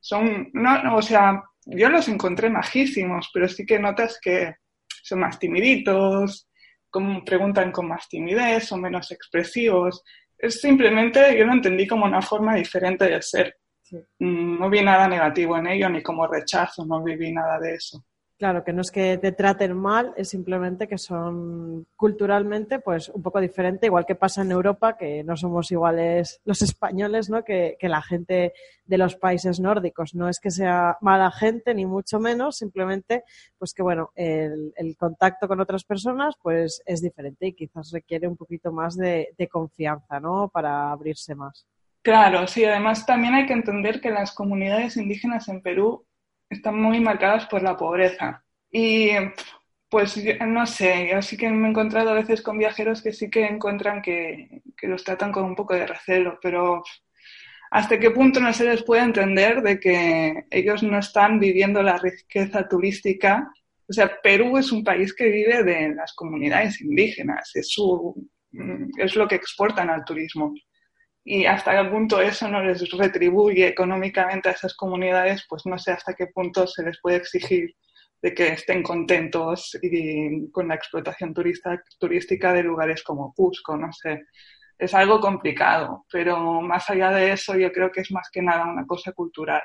son, 0.00 0.50
no, 0.52 0.96
o 0.96 1.02
sea, 1.02 1.42
yo 1.66 1.88
los 1.88 2.08
encontré 2.08 2.48
majísimos, 2.48 3.30
pero 3.32 3.48
sí 3.48 3.66
que 3.66 3.78
notas 3.78 4.18
que 4.22 4.54
son 5.02 5.20
más 5.20 5.38
timiditos, 5.38 6.48
como 6.90 7.24
preguntan 7.24 7.72
con 7.72 7.88
más 7.88 8.08
timidez, 8.08 8.64
son 8.68 8.82
menos 8.82 9.10
expresivos. 9.10 10.02
Es 10.36 10.60
simplemente, 10.60 11.36
yo 11.36 11.44
lo 11.44 11.52
entendí 11.52 11.86
como 11.86 12.04
una 12.04 12.22
forma 12.22 12.54
diferente 12.54 13.06
de 13.06 13.20
ser. 13.20 13.56
Mm, 14.18 14.58
no 14.60 14.70
vi 14.70 14.82
nada 14.82 15.08
negativo 15.08 15.56
en 15.58 15.66
ello, 15.68 15.88
ni 15.88 16.02
como 16.02 16.26
rechazo, 16.26 16.84
no 16.86 17.02
viví 17.02 17.32
nada 17.32 17.58
de 17.58 17.74
eso. 17.74 18.04
Claro, 18.38 18.62
que 18.62 18.72
no 18.72 18.82
es 18.82 18.92
que 18.92 19.18
te 19.18 19.32
traten 19.32 19.76
mal, 19.76 20.14
es 20.16 20.28
simplemente 20.28 20.86
que 20.86 20.96
son 20.96 21.88
culturalmente 21.96 22.78
pues 22.78 23.08
un 23.08 23.20
poco 23.20 23.40
diferente, 23.40 23.86
igual 23.86 24.06
que 24.06 24.14
pasa 24.14 24.42
en 24.42 24.52
Europa, 24.52 24.96
que 24.96 25.24
no 25.24 25.36
somos 25.36 25.72
iguales 25.72 26.40
los 26.44 26.62
españoles, 26.62 27.28
¿no? 27.30 27.42
Que, 27.42 27.76
la 27.80 28.00
gente 28.00 28.52
de 28.84 28.98
los 28.98 29.16
países 29.16 29.58
nórdicos. 29.58 30.14
No 30.14 30.28
es 30.28 30.38
que 30.38 30.52
sea 30.52 30.98
mala 31.00 31.32
gente, 31.32 31.74
ni 31.74 31.84
mucho 31.84 32.20
menos, 32.20 32.58
simplemente 32.58 33.24
pues 33.58 33.74
que 33.74 33.82
bueno, 33.82 34.12
el, 34.14 34.72
contacto 34.96 35.48
con 35.48 35.58
otras 35.58 35.82
personas 35.82 36.36
pues 36.40 36.80
es 36.86 37.02
diferente 37.02 37.48
y 37.48 37.54
quizás 37.54 37.90
requiere 37.90 38.28
un 38.28 38.36
poquito 38.36 38.70
más 38.70 38.96
de, 38.96 39.34
de 39.36 39.48
confianza, 39.48 40.20
¿no? 40.20 40.48
Para 40.48 40.92
abrirse 40.92 41.34
más. 41.34 41.66
Claro, 42.02 42.46
sí, 42.46 42.64
además 42.64 43.04
también 43.04 43.34
hay 43.34 43.46
que 43.46 43.52
entender 43.52 44.00
que 44.00 44.10
las 44.10 44.32
comunidades 44.32 44.96
indígenas 44.96 45.48
en 45.48 45.60
Perú 45.60 46.06
están 46.48 46.80
muy 46.80 47.00
marcadas 47.00 47.46
por 47.46 47.62
la 47.62 47.76
pobreza. 47.76 48.44
Y 48.70 49.10
pues 49.88 50.22
no 50.46 50.66
sé, 50.66 51.08
yo 51.10 51.22
sí 51.22 51.36
que 51.36 51.48
me 51.48 51.66
he 51.66 51.70
encontrado 51.70 52.10
a 52.10 52.14
veces 52.14 52.42
con 52.42 52.58
viajeros 52.58 53.02
que 53.02 53.12
sí 53.12 53.30
que 53.30 53.46
encuentran 53.46 54.02
que, 54.02 54.62
los 54.82 55.02
tratan 55.02 55.32
con 55.32 55.44
un 55.44 55.54
poco 55.54 55.74
de 55.74 55.86
recelo, 55.86 56.38
pero 56.42 56.82
hasta 57.70 57.98
qué 57.98 58.10
punto 58.10 58.40
no 58.40 58.52
se 58.52 58.64
les 58.64 58.82
puede 58.82 59.02
entender 59.02 59.62
de 59.62 59.80
que 59.80 60.44
ellos 60.50 60.82
no 60.82 60.98
están 60.98 61.38
viviendo 61.38 61.82
la 61.82 61.98
riqueza 61.98 62.68
turística. 62.68 63.50
O 63.88 63.92
sea, 63.92 64.20
Perú 64.22 64.58
es 64.58 64.72
un 64.72 64.84
país 64.84 65.14
que 65.14 65.28
vive 65.28 65.62
de 65.62 65.94
las 65.94 66.14
comunidades 66.14 66.80
indígenas, 66.82 67.50
es, 67.54 67.70
su, 67.70 68.28
es 68.98 69.16
lo 69.16 69.26
que 69.26 69.36
exportan 69.36 69.88
al 69.88 70.04
turismo 70.04 70.54
y 71.30 71.44
hasta 71.44 71.76
qué 71.76 71.90
punto 71.90 72.20
eso 72.22 72.48
no 72.48 72.62
les 72.62 72.90
retribuye 72.90 73.68
económicamente 73.68 74.48
a 74.48 74.52
esas 74.52 74.74
comunidades, 74.74 75.44
pues 75.46 75.66
no 75.66 75.78
sé 75.78 75.92
hasta 75.92 76.14
qué 76.14 76.28
punto 76.28 76.66
se 76.66 76.82
les 76.82 76.98
puede 77.02 77.18
exigir 77.18 77.76
de 78.22 78.32
que 78.32 78.48
estén 78.48 78.82
contentos 78.82 79.78
y 79.82 80.50
con 80.50 80.68
la 80.68 80.76
explotación 80.76 81.34
turista, 81.34 81.82
turística 81.98 82.54
de 82.54 82.62
lugares 82.62 83.02
como 83.02 83.34
Cusco, 83.34 83.76
no 83.76 83.92
sé. 83.92 84.24
Es 84.78 84.94
algo 84.94 85.20
complicado, 85.20 86.06
pero 86.10 86.62
más 86.62 86.88
allá 86.88 87.10
de 87.10 87.32
eso 87.32 87.54
yo 87.58 87.70
creo 87.72 87.92
que 87.92 88.00
es 88.00 88.10
más 88.10 88.30
que 88.32 88.40
nada 88.40 88.64
una 88.64 88.86
cosa 88.86 89.12
cultural, 89.12 89.62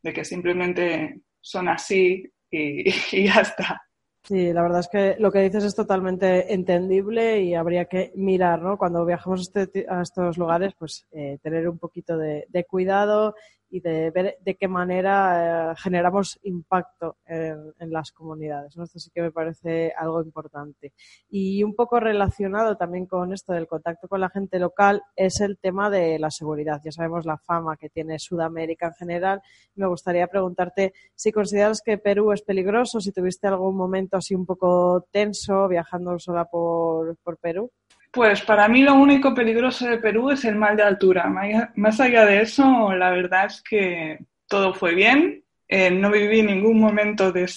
de 0.00 0.12
que 0.12 0.24
simplemente 0.24 1.22
son 1.40 1.68
así 1.68 2.24
y, 2.48 2.88
y 3.16 3.26
ya 3.26 3.40
está. 3.40 3.82
Sí, 4.26 4.54
la 4.54 4.62
verdad 4.62 4.80
es 4.80 4.88
que 4.88 5.16
lo 5.18 5.30
que 5.30 5.40
dices 5.40 5.64
es 5.64 5.74
totalmente 5.74 6.54
entendible 6.54 7.42
y 7.42 7.54
habría 7.54 7.84
que 7.84 8.10
mirar, 8.14 8.62
¿no? 8.62 8.78
Cuando 8.78 9.04
viajamos 9.04 9.40
a, 9.54 9.60
este 9.60 9.86
estos 10.00 10.38
lugares, 10.38 10.72
pues 10.78 11.06
eh, 11.12 11.38
tener 11.42 11.68
un 11.68 11.78
poquito 11.78 12.16
de, 12.16 12.46
cuidado 12.66 13.34
y 13.74 13.80
de 13.80 14.12
ver 14.12 14.38
de 14.40 14.54
qué 14.54 14.68
manera 14.68 15.72
eh, 15.72 15.74
generamos 15.76 16.38
impacto 16.44 17.16
en, 17.26 17.74
las 17.90 18.12
comunidades. 18.12 18.76
Esto 18.76 19.00
sí 19.00 19.10
que 19.12 19.20
me 19.20 19.32
parece 19.32 19.92
algo 19.98 20.22
importante. 20.22 20.92
Y 21.28 21.64
un 21.64 21.74
poco 21.74 21.98
relacionado 21.98 22.76
también 22.76 23.06
con 23.06 23.32
esto 23.32 23.52
del 23.52 23.66
contacto 23.66 24.06
con 24.06 24.20
la 24.20 24.30
gente 24.30 24.60
local 24.60 25.02
es 25.16 25.40
el 25.40 25.58
tema 25.58 25.90
de 25.90 26.20
la 26.20 26.30
seguridad. 26.30 26.80
Ya 26.84 26.92
sabemos 26.92 27.26
la 27.26 27.36
fama 27.36 27.76
que 27.76 27.90
tiene 27.90 28.20
Sudamérica 28.20 28.86
en 28.86 28.94
general. 28.94 29.42
Me 29.74 29.88
gustaría 29.88 30.28
preguntarte 30.28 30.92
si 31.16 31.32
consideras 31.32 31.82
que 31.84 31.98
Perú 31.98 32.30
es 32.30 32.42
peligroso, 32.42 33.00
si 33.00 33.10
tuviste 33.10 33.48
algún 33.48 33.74
momento 33.74 34.16
así 34.16 34.36
un 34.36 34.46
poco 34.46 35.08
tenso 35.10 35.66
viajando 35.66 36.16
sola 36.20 36.44
por, 36.44 37.16
por 37.24 37.38
Perú. 37.38 37.72
Pues 38.14 38.42
para 38.42 38.68
mí 38.68 38.82
lo 38.82 38.94
único 38.94 39.34
peligroso 39.34 39.88
de 39.88 39.98
Perú 39.98 40.30
es 40.30 40.44
el 40.44 40.54
mal 40.54 40.76
de 40.76 40.84
altura. 40.84 41.28
Más 41.74 41.98
allá 41.98 42.24
de 42.24 42.42
eso, 42.42 42.94
la 42.94 43.10
verdad 43.10 43.46
es 43.46 43.60
que 43.60 44.20
todo 44.46 44.72
fue 44.72 44.94
bien. 44.94 45.42
Eh, 45.66 45.90
no 45.90 46.12
viví 46.12 46.42
ningún 46.42 46.78
momento 46.78 47.32
de, 47.32 47.48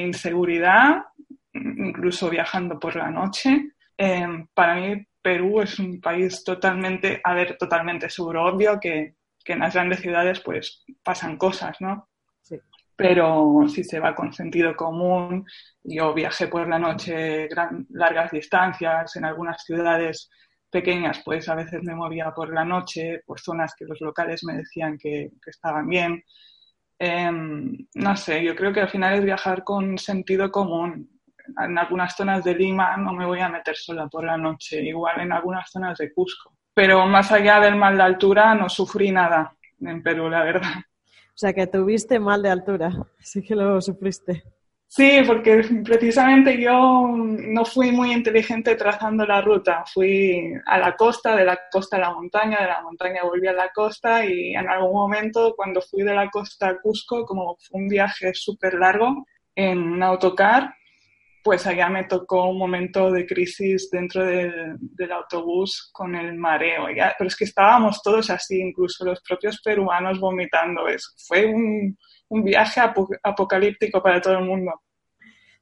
inseguridad, 0.00 1.02
incluso 1.52 2.30
viajando 2.30 2.78
por 2.78 2.94
la 2.94 3.10
noche. 3.10 3.72
Eh, 3.96 4.46
para 4.54 4.76
mí 4.76 5.04
Perú 5.20 5.62
es 5.62 5.76
un 5.80 6.00
país 6.00 6.44
totalmente, 6.44 7.20
a 7.24 7.34
ver, 7.34 7.56
totalmente 7.58 8.08
seguro. 8.08 8.44
Obvio 8.44 8.78
que, 8.78 9.16
que 9.44 9.54
en 9.54 9.58
las 9.58 9.74
grandes 9.74 9.98
ciudades 9.98 10.38
pues 10.38 10.84
pasan 11.02 11.36
cosas, 11.36 11.76
¿no? 11.80 12.08
Pero 12.98 13.64
si 13.68 13.84
se 13.84 14.00
va 14.00 14.12
con 14.12 14.32
sentido 14.32 14.74
común, 14.74 15.46
yo 15.84 16.12
viajé 16.12 16.48
por 16.48 16.68
la 16.68 16.80
noche 16.80 17.46
gran, 17.46 17.86
largas 17.90 18.32
distancias 18.32 19.14
en 19.14 19.24
algunas 19.24 19.62
ciudades 19.62 20.28
pequeñas, 20.68 21.22
pues 21.24 21.48
a 21.48 21.54
veces 21.54 21.80
me 21.84 21.94
movía 21.94 22.32
por 22.32 22.52
la 22.52 22.64
noche 22.64 23.22
por 23.24 23.38
zonas 23.38 23.76
que 23.78 23.84
los 23.84 24.00
locales 24.00 24.42
me 24.42 24.54
decían 24.54 24.98
que, 24.98 25.30
estaban 25.46 25.86
bien. 25.88 26.24
Em, 26.98 27.86
no 27.94 28.16
sé, 28.16 28.42
yo 28.42 28.56
creo 28.56 28.72
que 28.72 28.80
al 28.80 28.90
final 28.90 29.14
es 29.14 29.24
viajar 29.24 29.62
con 29.62 29.96
sentido 29.96 30.50
común. 30.50 31.08
En 31.56 31.78
algunas 31.78 32.16
zonas 32.16 32.42
de 32.42 32.56
Lima 32.56 32.96
no 32.96 33.12
me 33.12 33.26
voy 33.26 33.38
a 33.38 33.48
meter 33.48 33.76
sola 33.76 34.08
por 34.08 34.24
la 34.24 34.36
noche, 34.36 34.82
igual 34.82 35.20
en 35.20 35.30
algunas 35.30 35.70
zonas 35.70 35.98
de 35.98 36.12
Cusco. 36.12 36.52
Pero 36.74 37.06
más 37.06 37.30
allá 37.30 37.60
del 37.60 37.76
mal 37.76 37.96
de 37.96 38.02
altura 38.02 38.56
no 38.56 38.68
sufrí 38.68 39.12
nada 39.12 39.54
en 39.80 40.02
Perú, 40.02 40.28
la 40.28 40.42
verdad. 40.42 40.82
O 41.38 41.40
sea, 41.40 41.52
que 41.52 41.68
tuviste 41.68 42.18
mal 42.18 42.42
de 42.42 42.50
altura, 42.50 42.90
sí 43.20 43.42
que 43.42 43.54
lo 43.54 43.80
sufriste. 43.80 44.42
Sí, 44.88 45.20
porque 45.24 45.62
precisamente 45.84 46.60
yo 46.60 47.14
no 47.14 47.64
fui 47.64 47.92
muy 47.92 48.12
inteligente 48.12 48.74
trazando 48.74 49.24
la 49.24 49.40
ruta. 49.40 49.84
Fui 49.86 50.52
a 50.66 50.78
la 50.78 50.96
costa, 50.96 51.36
de 51.36 51.44
la 51.44 51.56
costa 51.70 51.96
a 51.96 52.00
la 52.00 52.12
montaña, 52.12 52.58
de 52.60 52.66
la 52.66 52.82
montaña 52.82 53.22
volví 53.22 53.46
a 53.46 53.52
la 53.52 53.68
costa 53.68 54.26
y 54.26 54.56
en 54.56 54.68
algún 54.68 54.94
momento 54.94 55.54
cuando 55.54 55.80
fui 55.80 56.02
de 56.02 56.12
la 56.12 56.28
costa 56.28 56.70
a 56.70 56.80
Cusco, 56.80 57.24
como 57.24 57.56
fue 57.60 57.82
un 57.82 57.88
viaje 57.88 58.34
súper 58.34 58.74
largo 58.74 59.24
en 59.54 60.02
autocar, 60.02 60.74
pues 61.48 61.66
allá 61.66 61.88
me 61.88 62.04
tocó 62.04 62.50
un 62.50 62.58
momento 62.58 63.10
de 63.10 63.24
crisis 63.24 63.88
dentro 63.90 64.22
del, 64.22 65.10
autobús 65.10 65.88
con 65.94 66.14
el 66.14 66.34
mareo. 66.34 66.88
Pero 67.16 67.26
es 67.26 67.34
que 67.34 67.44
estábamos 67.44 68.02
todos 68.02 68.28
así, 68.28 68.60
incluso 68.60 69.02
los 69.06 69.22
propios 69.22 69.58
peruanos 69.62 70.20
vomitando. 70.20 70.86
Es, 70.88 71.10
fue 71.26 71.46
un, 71.46 71.96
un 72.28 72.44
viaje 72.44 72.82
apocalíptico 73.22 74.02
para 74.02 74.20
todo 74.20 74.34
el 74.34 74.44
mundo. 74.44 74.72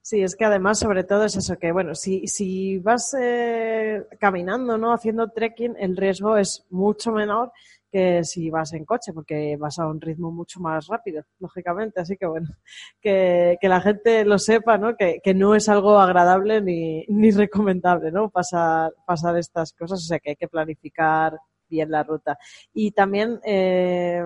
Sí, 0.03 0.23
es 0.23 0.35
que 0.35 0.45
además, 0.45 0.81
sobre 0.81 1.05
todo, 1.05 1.25
es 1.25 1.37
eso, 1.37 1.57
que 1.57 1.71
bueno, 1.71 1.95
si, 1.95 2.27
si 2.27 2.79
vas 2.79 3.17
eh, 3.21 4.03
caminando, 4.19 4.77
¿no? 4.79 4.93
Haciendo 4.93 5.31
trekking, 5.31 5.77
el 5.79 5.97
riesgo 5.97 6.37
es 6.37 6.67
mucho 6.69 7.13
menor 7.13 7.53
que 7.91 8.25
si 8.25 8.51
vas 8.51 8.73
en 8.73 8.85
coche, 8.85 9.13
porque 9.13 9.57
vas 9.57 9.79
a 9.79 9.87
un 9.87 10.01
ritmo 10.01 10.31
mucho 10.31 10.61
más 10.61 10.87
rápido, 10.87 11.25
lógicamente. 11.39 12.01
Así 12.01 12.17
que 12.17 12.27
bueno, 12.27 12.49
que, 13.01 13.57
que 13.61 13.69
la 13.69 13.81
gente 13.81 14.25
lo 14.25 14.39
sepa, 14.39 14.79
¿no? 14.79 14.97
Que, 14.97 15.21
que, 15.23 15.35
no 15.35 15.55
es 15.55 15.69
algo 15.69 15.99
agradable 15.99 16.61
ni, 16.61 17.05
ni 17.09 17.31
recomendable, 17.31 18.11
¿no? 18.11 18.31
Pasar, 18.31 18.93
pasar 19.07 19.37
estas 19.37 19.73
cosas, 19.73 20.01
o 20.01 20.07
sea 20.07 20.19
que 20.19 20.31
hay 20.31 20.37
que 20.37 20.49
planificar 20.49 21.39
bien 21.69 21.91
la 21.91 22.03
ruta. 22.03 22.39
Y 22.73 22.93
también 22.93 23.41
eh, 23.45 24.25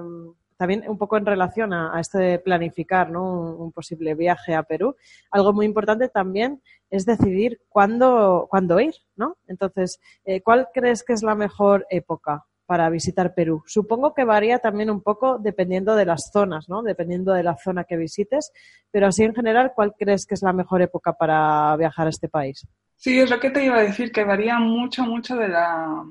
también 0.61 0.85
un 0.87 0.99
poco 0.99 1.16
en 1.16 1.25
relación 1.25 1.73
a, 1.73 1.99
esto 1.99 2.18
de 2.18 2.38
planificar 2.38 3.11
¿no? 3.11 3.57
un, 3.57 3.73
posible 3.73 4.14
viaje 4.14 4.55
a 4.55 4.62
Perú, 4.62 4.94
algo 5.31 5.55
muy 5.55 5.64
importante 5.64 6.11
también 6.11 6.61
es 6.90 7.07
decidir 7.07 7.62
cuándo, 7.70 8.46
cuándo 8.51 8.79
ir, 8.79 8.92
¿no? 9.16 9.38
Entonces, 9.46 10.01
eh, 10.27 10.42
¿cuál 10.42 10.68
crees 10.75 11.03
que 11.03 11.14
es 11.14 11.23
la 11.23 11.35
mejor 11.35 11.87
época 11.88 12.44
para 12.71 12.89
visitar 12.89 13.35
Perú? 13.35 13.65
Supongo 13.67 14.15
que 14.15 14.23
varía 14.23 14.61
también 14.61 14.91
un 14.91 15.03
poco 15.03 15.41
dependiendo 15.41 15.97
de 15.97 16.05
las 16.05 16.31
zonas, 16.33 16.69
¿no? 16.69 16.83
Dependiendo 16.83 17.33
de 17.33 17.43
la 17.43 17.57
zona 17.57 17.83
que 17.83 17.97
visites, 17.97 18.53
pero 18.93 19.09
así 19.09 19.25
en 19.25 19.35
general, 19.35 19.73
¿cuál 19.75 19.93
crees 19.99 20.25
que 20.25 20.35
es 20.35 20.43
la 20.43 20.53
mejor 20.53 20.81
época 20.81 21.15
para 21.15 21.77
viajar 21.77 22.07
a 22.07 22.11
este 22.11 22.29
país? 22.29 22.65
Sí, 22.95 23.19
es 23.19 23.29
lo 23.29 23.41
que 23.41 23.51
te 23.51 23.65
iba 23.65 23.77
a 23.77 23.83
decir, 23.83 24.13
que 24.13 24.23
varía 24.23 24.61
mucho, 24.61 25.03
mucho 25.03 25.35
de 25.35 25.49
la, 25.49 26.05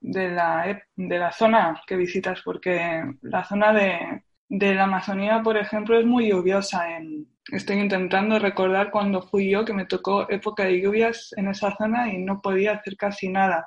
de 0.00 0.30
la, 0.30 0.82
de 0.96 1.18
la 1.18 1.32
zona 1.32 1.82
que 1.86 1.96
visitas, 1.96 2.40
porque 2.42 3.02
la 3.20 3.44
zona 3.44 3.74
de, 3.74 4.22
de 4.48 4.74
la 4.74 4.84
Amazonía, 4.84 5.42
por 5.42 5.58
ejemplo, 5.58 6.00
es 6.00 6.06
muy 6.06 6.30
lluviosa. 6.30 6.96
En, 6.96 7.26
estoy 7.52 7.76
intentando 7.76 8.38
recordar 8.38 8.90
cuando 8.90 9.20
fui 9.20 9.50
yo, 9.50 9.66
que 9.66 9.74
me 9.74 9.84
tocó 9.84 10.30
época 10.30 10.64
de 10.64 10.80
lluvias 10.80 11.34
en 11.36 11.48
esa 11.48 11.76
zona 11.76 12.10
y 12.10 12.16
no 12.16 12.40
podía 12.40 12.72
hacer 12.72 12.96
casi 12.96 13.28
nada. 13.28 13.66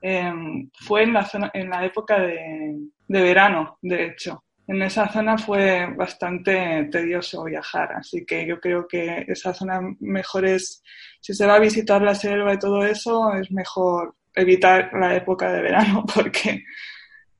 Em, 0.00 0.70
fue 0.72 1.02
en 1.02 1.12
la, 1.12 1.24
zona, 1.24 1.50
en 1.52 1.70
la 1.70 1.84
época 1.84 2.20
de, 2.20 2.76
de, 3.08 3.22
verano, 3.22 3.78
de 3.82 4.06
hecho. 4.06 4.44
En 4.66 4.82
esa 4.82 5.08
zona 5.08 5.38
fue 5.38 5.86
bastante 5.96 6.88
tedioso 6.92 7.44
viajar, 7.44 7.92
así 7.92 8.24
que 8.24 8.46
yo 8.46 8.60
creo 8.60 8.86
que 8.86 9.24
esa 9.26 9.54
zona 9.54 9.80
mejor 10.00 10.44
es, 10.44 10.82
si 11.20 11.32
se 11.32 11.46
va 11.46 11.54
a 11.54 11.60
visitar 11.60 12.02
la 12.02 12.14
selva 12.14 12.52
y 12.54 12.58
todo 12.58 12.84
eso, 12.84 13.32
es 13.32 13.50
mejor 13.50 14.14
evitar 14.34 14.90
la 14.92 15.16
época 15.16 15.50
de 15.50 15.62
verano 15.62 16.04
porque 16.14 16.64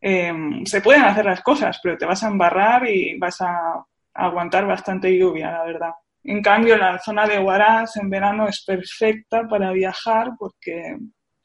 em, 0.00 0.64
se 0.64 0.80
pueden 0.80 1.02
hacer 1.02 1.26
las 1.26 1.42
cosas, 1.42 1.78
pero 1.82 1.96
te 1.98 2.06
vas 2.06 2.22
a 2.24 2.28
embarrar 2.28 2.88
y 2.88 3.18
vas 3.18 3.40
a 3.40 3.84
aguantar 4.14 4.66
bastante 4.66 5.16
lluvia, 5.16 5.52
la 5.52 5.64
verdad. 5.64 5.92
En 6.24 6.42
cambio, 6.42 6.76
la 6.76 6.98
zona 6.98 7.26
de 7.26 7.38
Huaraz 7.38 7.96
en 7.96 8.10
verano 8.10 8.48
es 8.48 8.64
perfecta 8.64 9.46
para 9.48 9.72
viajar 9.72 10.32
porque 10.38 10.96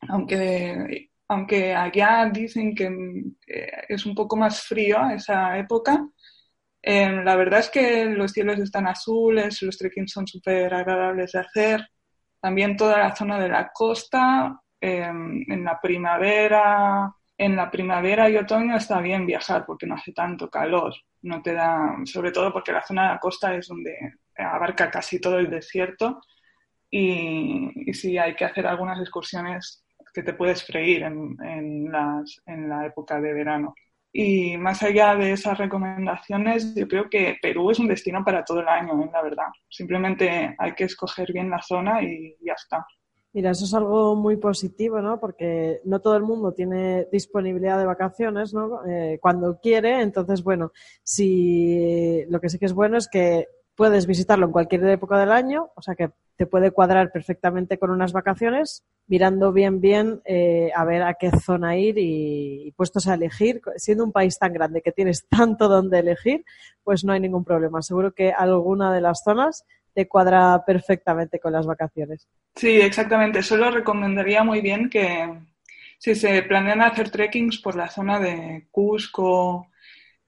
aunque, 0.09 1.09
aunque 1.27 1.73
allá 1.73 2.29
dicen 2.31 2.75
que 2.75 2.85
eh, 3.47 3.71
es 3.89 4.05
un 4.05 4.15
poco 4.15 4.35
más 4.35 4.61
frío 4.61 5.09
esa 5.09 5.57
época, 5.57 6.07
em, 6.81 7.23
la 7.23 7.35
verdad 7.35 7.61
es 7.61 7.69
que 7.69 8.05
los 8.05 8.31
cielos 8.31 8.59
están 8.59 8.87
azules, 8.87 9.61
los 9.61 9.77
trekking 9.77 10.07
son 10.07 10.27
súper 10.27 10.73
agradables 10.73 11.31
de 11.31 11.39
hacer. 11.39 11.87
También 12.39 12.75
toda 12.77 12.97
la 12.99 13.15
zona 13.15 13.39
de 13.39 13.49
la 13.49 13.71
costa 13.73 14.63
Em, 14.85 15.45
en 15.49 15.63
la 15.63 15.79
primavera, 15.79 17.09
en 17.37 17.55
la 17.55 17.71
primavera 17.71 18.29
y 18.29 18.35
otoño 18.35 18.75
está 18.75 18.99
bien 18.99 19.25
viajar 19.25 19.65
porque 19.65 19.87
no 19.87 19.95
hace 19.95 20.11
tanto 20.11 20.49
calor, 20.49 20.93
no 21.21 21.41
te 21.41 21.53
da, 21.53 21.95
sobre 22.03 22.33
todo 22.33 22.51
porque 22.51 22.73
la 22.73 22.85
zona 22.85 23.03
de 23.03 23.09
la 23.13 23.19
costa 23.19 23.55
es 23.55 23.69
donde 23.69 23.95
abarca 24.37 24.91
casi 24.91 25.21
todo 25.21 25.39
el 25.39 25.49
desierto 25.49 26.19
y, 26.89 27.89
y 27.89 27.93
sí 27.93 28.17
hay 28.17 28.35
que 28.35 28.43
hacer 28.43 28.67
algunas 28.67 28.99
excursiones 28.99 29.85
que 30.13 30.23
te 30.23 30.33
puedes 30.33 30.63
freír 30.63 31.03
en, 31.03 31.35
en, 31.43 31.91
las, 31.91 32.41
en 32.45 32.69
la 32.69 32.85
época 32.85 33.19
de 33.19 33.33
verano. 33.33 33.73
Y 34.15 34.57
más 34.57 34.83
allá 34.83 35.15
de 35.15 35.31
esas 35.31 35.57
recomendaciones, 35.57 36.75
yo 36.75 36.87
creo 36.87 37.09
que 37.09 37.37
Perú 37.41 37.71
es 37.71 37.79
un 37.79 37.87
destino 37.87 38.23
para 38.23 38.45
todo 38.45 38.59
el 38.59 38.67
año, 38.67 39.01
¿eh? 39.01 39.09
la 39.11 39.23
verdad. 39.23 39.47
Simplemente 39.67 40.55
hay 40.57 40.73
que 40.75 40.83
escoger 40.83 41.33
bien 41.33 41.49
la 41.49 41.61
zona 41.63 42.03
y 42.03 42.37
ya 42.45 42.53
está. 42.53 42.85
Mira, 43.33 43.49
eso 43.49 43.65
es 43.65 43.73
algo 43.73 44.15
muy 44.15 44.37
positivo, 44.37 45.01
¿no? 45.01 45.19
Porque 45.19 45.81
no 45.85 45.99
todo 45.99 46.15
el 46.15 46.21
mundo 46.21 46.53
tiene 46.53 47.07
disponibilidad 47.11 47.79
de 47.79 47.87
vacaciones, 47.87 48.53
¿no? 48.53 48.85
Eh, 48.85 49.17
cuando 49.19 49.59
quiere, 49.59 50.01
entonces, 50.01 50.43
bueno, 50.43 50.71
si 51.01 52.23
lo 52.29 52.39
que 52.39 52.49
sí 52.49 52.59
que 52.59 52.67
es 52.67 52.73
bueno 52.73 52.97
es 52.97 53.07
que 53.07 53.47
puedes 53.75 54.05
visitarlo 54.05 54.45
en 54.45 54.51
cualquier 54.51 54.87
época 54.87 55.17
del 55.17 55.31
año, 55.31 55.71
o 55.75 55.81
sea 55.81 55.95
que 55.95 56.11
puede 56.45 56.71
cuadrar 56.71 57.11
perfectamente 57.11 57.77
con 57.77 57.91
unas 57.91 58.13
vacaciones, 58.13 58.83
mirando 59.07 59.51
bien, 59.51 59.81
bien 59.81 60.21
eh, 60.25 60.71
a 60.75 60.85
ver 60.85 61.03
a 61.03 61.15
qué 61.15 61.31
zona 61.31 61.77
ir 61.77 61.97
y, 61.97 62.67
y, 62.67 62.71
puestos 62.71 63.07
a 63.07 63.15
elegir. 63.15 63.61
Siendo 63.75 64.03
un 64.03 64.11
país 64.11 64.37
tan 64.39 64.53
grande 64.53 64.81
que 64.81 64.91
tienes 64.91 65.27
tanto 65.29 65.67
donde 65.67 65.99
elegir, 65.99 66.43
pues 66.83 67.03
no 67.03 67.13
hay 67.13 67.19
ningún 67.19 67.43
problema. 67.43 67.81
Seguro 67.81 68.13
que 68.13 68.31
alguna 68.31 68.93
de 68.93 69.01
las 69.01 69.23
zonas 69.23 69.65
te 69.93 70.07
cuadra 70.07 70.63
perfectamente 70.65 71.39
con 71.39 71.53
las 71.53 71.65
vacaciones. 71.65 72.27
Sí, 72.55 72.81
exactamente. 72.81 73.43
Solo 73.43 73.71
recomendaría 73.71 74.43
muy 74.43 74.61
bien 74.61 74.89
que 74.89 75.39
si 75.97 76.15
se 76.15 76.41
planean 76.43 76.81
hacer 76.81 77.09
trekkings 77.09 77.59
por 77.59 77.75
la 77.75 77.89
zona 77.89 78.19
de 78.19 78.67
Cusco, 78.71 79.67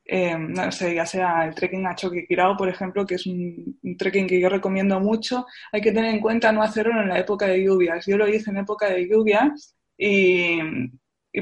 eh, 0.08 0.38
no 0.38 0.72
sé, 0.72 0.94
ya 0.94 1.06
sea 1.06 1.46
el 1.46 1.56
trekking 1.56 1.88
a 1.88 1.96
Choquequirao, 1.96 2.56
por 2.56 2.70
ejemplo, 2.70 3.06
que 3.06 3.16
es 3.16 3.26
un, 3.26 3.80
trekking 3.98 4.28
que 4.28 4.40
yo 4.40 4.50
recomiendo 4.50 5.00
mucho, 5.00 5.48
hay 5.72 5.82
que 5.82 5.92
tener 5.92 6.14
en 6.14 6.22
cuenta 6.22 6.52
no 6.52 6.62
hacerlo 6.62 7.02
en 7.02 7.10
la 7.10 7.20
época 7.20 7.48
de 7.48 7.64
lluvias. 7.64 8.06
Yo 8.06 8.18
lo 8.18 8.28
hice 8.28 8.52
en 8.52 8.58
época 8.58 8.88
de 8.90 9.08
lluvias 9.08 9.76
y, 9.98 10.60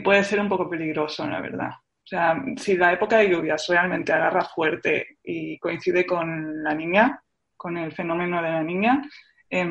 puede 0.04 0.23
ser 0.23 0.39
un 0.39 0.49
poco 0.49 0.69
peligroso, 0.69 1.28
la 1.28 1.41
verdad. 1.41 1.69
O 1.69 2.08
sea, 2.08 2.41
si 2.58 2.76
la 2.78 2.93
época 2.93 3.17
de 3.17 3.30
lluvias 3.30 3.67
realmente 3.67 4.12
agarra 4.13 4.43
fuerte 4.45 5.17
y 5.23 5.58
coincide 5.60 6.06
con 6.06 6.63
la 6.63 6.73
niña, 6.73 7.21
con 7.56 7.78
el 7.78 7.91
fenómeno 7.91 8.41
de 8.41 8.49
la 8.49 8.63
niña, 8.63 9.02
eh, 9.49 9.67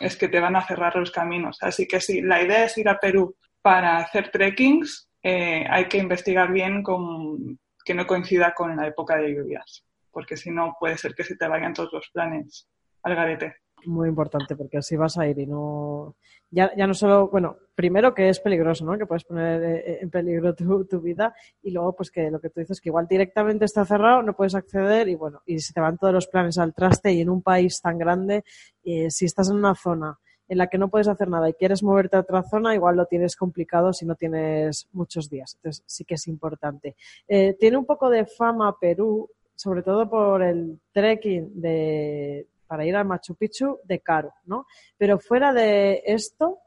es 0.00 0.16
que 0.16 0.28
te 0.28 0.40
van 0.40 0.56
a 0.56 0.66
cerrar 0.66 0.96
los 0.96 1.10
caminos. 1.10 1.58
Así 1.60 1.86
que 1.88 2.00
si 2.00 2.22
la 2.22 2.42
idea 2.42 2.64
es 2.64 2.78
ir 2.78 2.88
a 2.88 2.98
Perú 2.98 3.36
para 3.62 3.98
hacer 3.98 4.30
trekkings, 4.30 5.10
eh, 5.22 5.66
hay 5.68 5.86
que 5.88 5.98
investigar 5.98 6.52
bien 6.52 6.82
con, 6.82 7.58
que 7.88 7.94
no 7.94 8.06
coincida 8.06 8.52
con 8.54 8.76
la 8.76 8.86
época 8.86 9.16
de 9.16 9.34
lluvias, 9.34 9.82
porque 10.12 10.36
si 10.36 10.50
no 10.50 10.76
puede 10.78 10.98
ser 10.98 11.14
que 11.14 11.24
se 11.24 11.36
te 11.36 11.48
vayan 11.48 11.72
todos 11.72 11.90
los 11.90 12.10
planes 12.10 12.68
al 13.02 13.14
garete. 13.14 13.54
Muy 13.86 14.10
importante 14.10 14.54
porque 14.56 14.76
así 14.76 14.94
vas 14.94 15.16
a 15.16 15.26
ir 15.26 15.38
y 15.38 15.46
no 15.46 16.14
ya, 16.50 16.70
ya 16.76 16.86
no 16.86 16.92
solo 16.92 17.28
bueno 17.28 17.56
primero 17.74 18.12
que 18.12 18.28
es 18.28 18.40
peligroso 18.40 18.84
no 18.84 18.98
que 18.98 19.06
puedes 19.06 19.24
poner 19.24 19.62
eh, 19.62 19.98
en 20.02 20.10
peligro 20.10 20.54
tu, 20.54 20.84
tu, 20.84 21.00
vida 21.00 21.32
y 21.62 21.70
luego 21.70 21.94
pues 21.94 22.10
que 22.10 22.30
lo 22.30 22.40
que 22.40 22.50
tú 22.50 22.60
dices 22.60 22.80
que 22.80 22.90
igual 22.90 23.06
directamente 23.08 23.64
está 23.64 23.86
cerrado 23.86 24.22
no 24.22 24.34
puedes 24.34 24.56
acceder 24.56 25.08
y 25.08 25.14
bueno 25.14 25.40
y 25.46 25.60
se 25.60 25.72
te 25.72 25.80
van 25.80 25.96
todos 25.96 26.12
los 26.12 26.26
planes 26.26 26.58
al 26.58 26.74
traste 26.74 27.12
y 27.12 27.20
en 27.20 27.30
un 27.30 27.40
país 27.40 27.80
tan 27.80 27.96
grande 27.96 28.44
eh, 28.84 29.10
si 29.10 29.24
estás 29.24 29.48
en 29.48 29.56
una 29.56 29.74
zona 29.76 30.18
en 30.48 30.58
la 30.58 30.68
que 30.68 30.78
no 30.78 30.88
puedes 30.88 31.08
hacer 31.08 31.28
nada 31.28 31.48
y 31.48 31.54
quieres 31.54 31.82
moverte 31.82 32.16
a 32.16 32.20
otra 32.20 32.42
zona, 32.42 32.74
igual 32.74 32.96
lo 32.96 33.06
tienes 33.06 33.36
complicado 33.36 33.92
si 33.92 34.06
no 34.06 34.14
tienes 34.14 34.88
muchos 34.92 35.28
días. 35.28 35.54
Entonces 35.56 35.84
sí 35.86 36.04
que 36.04 36.14
es 36.14 36.26
importante. 36.26 36.96
Eh, 37.26 37.54
tiene 37.58 37.76
un 37.76 37.84
poco 37.84 38.08
de 38.10 38.26
fama 38.26 38.76
Perú, 38.78 39.30
sobre 39.54 39.82
todo 39.82 40.08
por 40.08 40.42
el 40.42 40.80
trekking 40.92 41.60
de, 41.60 42.46
para 42.66 42.86
ir 42.86 42.96
al 42.96 43.04
Machu 43.04 43.34
Picchu 43.34 43.78
de 43.84 44.00
caro, 44.00 44.32
¿no? 44.46 44.66
Pero 44.96 45.18
fuera 45.18 45.52
de 45.52 46.02
esto, 46.06 46.58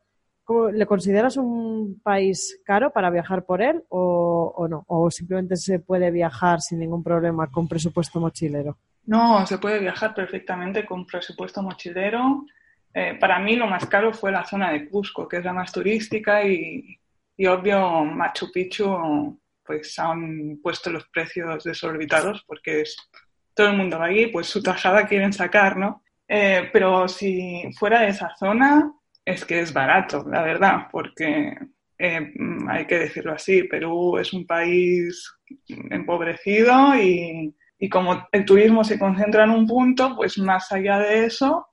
¿le 0.73 0.85
consideras 0.85 1.37
un 1.37 2.01
país 2.03 2.59
caro 2.65 2.91
para 2.91 3.09
viajar 3.09 3.45
por 3.45 3.61
él 3.61 3.83
o, 3.89 4.53
o, 4.55 4.67
no? 4.67 4.83
¿O 4.87 5.09
simplemente 5.09 5.55
se 5.55 5.79
puede 5.79 6.11
viajar 6.11 6.61
sin 6.61 6.79
ningún 6.79 7.03
problema 7.03 7.49
con 7.49 7.67
presupuesto 7.67 8.19
mochilero? 8.19 8.77
No, 9.05 9.45
se 9.45 9.57
puede 9.57 9.79
viajar 9.79 10.13
perfectamente 10.13 10.85
con 10.85 11.05
presupuesto 11.05 11.63
mochilero. 11.63 12.45
Eh, 12.93 13.17
para 13.19 13.39
mí 13.39 13.55
lo 13.55 13.67
más 13.67 13.85
caro 13.85 14.13
fue 14.13 14.31
la 14.31 14.45
zona 14.45 14.71
de 14.71 14.87
Cusco, 14.89 15.27
que 15.27 15.37
es 15.37 15.45
la 15.45 15.53
más 15.53 15.71
turística 15.71 16.43
y, 16.43 16.99
y 17.37 17.45
obvio 17.45 18.03
Machu 18.03 18.51
Picchu 18.51 19.39
pues 19.63 19.97
han 19.99 20.59
puesto 20.61 20.89
los 20.89 21.07
precios 21.09 21.63
desorbitados 21.63 22.43
porque 22.45 22.81
es 22.81 22.97
todo 23.53 23.67
el 23.69 23.77
mundo 23.77 23.99
va 23.99 24.05
allí, 24.05 24.27
pues 24.27 24.47
su 24.47 24.61
tajada 24.61 25.07
quieren 25.07 25.33
sacar, 25.33 25.77
¿no? 25.77 26.03
Eh, 26.27 26.69
pero 26.71 27.07
si 27.07 27.63
fuera 27.77 28.01
de 28.01 28.09
esa 28.09 28.33
zona, 28.37 28.91
es 29.25 29.45
que 29.45 29.59
es 29.59 29.73
barato, 29.73 30.25
la 30.29 30.41
verdad, 30.41 30.87
porque 30.91 31.57
eh, 31.97 32.33
hay 32.69 32.87
que 32.87 32.99
decirlo 32.99 33.33
así, 33.33 33.63
Perú 33.63 34.17
es 34.17 34.33
un 34.33 34.47
país 34.47 35.29
empobrecido 35.89 36.95
y, 36.95 37.53
y, 37.77 37.89
como 37.89 38.27
el 38.31 38.45
turismo 38.45 38.83
se 38.83 38.97
concentra 38.97 39.43
en 39.43 39.51
un 39.51 39.67
punto, 39.67 40.15
pues 40.15 40.37
más 40.37 40.71
allá 40.71 40.99
de 40.99 41.25
eso, 41.25 41.67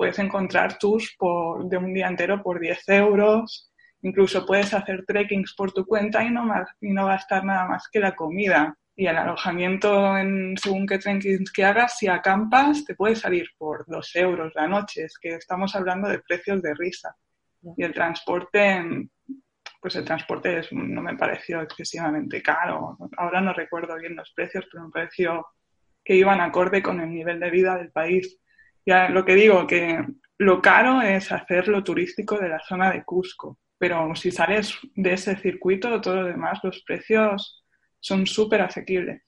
puedes 0.00 0.18
encontrar 0.18 0.78
tours 0.78 1.14
por, 1.18 1.68
de 1.68 1.76
un 1.76 1.92
día 1.92 2.08
entero 2.08 2.42
por 2.42 2.58
10 2.58 2.88
euros, 2.88 3.70
incluso 4.00 4.46
puedes 4.46 4.72
hacer 4.72 5.04
trekkings 5.04 5.52
por 5.52 5.72
tu 5.72 5.84
cuenta 5.84 6.24
y 6.24 6.30
no, 6.30 6.42
más, 6.42 6.70
y 6.80 6.90
no 6.90 7.04
gastar 7.04 7.44
nada 7.44 7.68
más 7.68 7.86
que 7.92 8.00
la 8.00 8.16
comida. 8.16 8.74
Y 8.96 9.08
el 9.08 9.18
alojamiento, 9.18 10.16
en, 10.16 10.56
según 10.56 10.86
qué 10.86 10.98
trekkings 10.98 11.52
que 11.52 11.66
hagas, 11.66 11.98
si 11.98 12.08
acampas, 12.08 12.82
te 12.86 12.94
puede 12.94 13.14
salir 13.14 13.48
por 13.58 13.84
2 13.86 14.16
euros 14.16 14.52
la 14.54 14.66
noche. 14.66 15.04
Es 15.04 15.18
que 15.20 15.34
estamos 15.34 15.76
hablando 15.76 16.08
de 16.08 16.20
precios 16.20 16.62
de 16.62 16.72
risa. 16.72 17.14
Y 17.76 17.84
el 17.84 17.92
transporte, 17.92 18.82
pues 19.82 19.96
el 19.96 20.04
transporte 20.06 20.62
no 20.70 21.02
me 21.02 21.18
pareció 21.18 21.60
excesivamente 21.60 22.42
caro. 22.42 22.96
Ahora 23.18 23.42
no 23.42 23.52
recuerdo 23.52 23.98
bien 23.98 24.16
los 24.16 24.32
precios, 24.34 24.64
pero 24.72 24.84
me 24.84 24.90
pareció 24.92 25.46
que 26.02 26.16
iban 26.16 26.40
acorde 26.40 26.82
con 26.82 27.02
el 27.02 27.10
nivel 27.10 27.38
de 27.38 27.50
vida 27.50 27.76
del 27.76 27.90
país. 27.90 28.40
Ya 28.86 29.08
lo 29.08 29.24
que 29.24 29.34
digo, 29.34 29.66
que 29.66 30.04
lo 30.38 30.62
caro 30.62 31.02
es 31.02 31.30
hacer 31.32 31.68
lo 31.68 31.84
turístico 31.84 32.38
de 32.38 32.48
la 32.48 32.60
zona 32.60 32.90
de 32.90 33.04
Cusco, 33.04 33.58
pero 33.76 34.14
si 34.14 34.30
sales 34.30 34.78
de 34.94 35.12
ese 35.12 35.36
circuito, 35.36 36.00
todo 36.00 36.16
lo 36.16 36.24
demás, 36.24 36.60
los 36.62 36.82
precios 36.82 37.64
son 37.98 38.26
súper 38.26 38.62
asequibles. 38.62 39.22